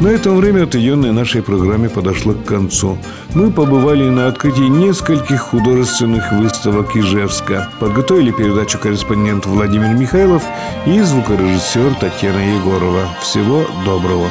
На 0.00 0.08
этом 0.08 0.36
время 0.36 0.64
отъеденной 0.64 1.12
нашей 1.12 1.42
программе 1.42 1.88
подошло 1.88 2.34
к 2.34 2.44
концу. 2.44 2.98
Мы 3.34 3.50
побывали 3.50 4.10
на 4.10 4.26
открытии 4.28 4.68
нескольких 4.68 5.40
художественных 5.40 6.32
выставок 6.32 6.94
Ижевска. 6.94 7.70
Подготовили 7.80 8.30
передачу 8.32 8.78
корреспондент 8.78 9.46
Владимир 9.46 9.94
Михайлов 9.94 10.42
и 10.84 11.00
звукорежиссер 11.00 11.94
Татьяна 12.00 12.56
Егорова. 12.56 13.08
Всего 13.22 13.64
доброго. 13.86 14.28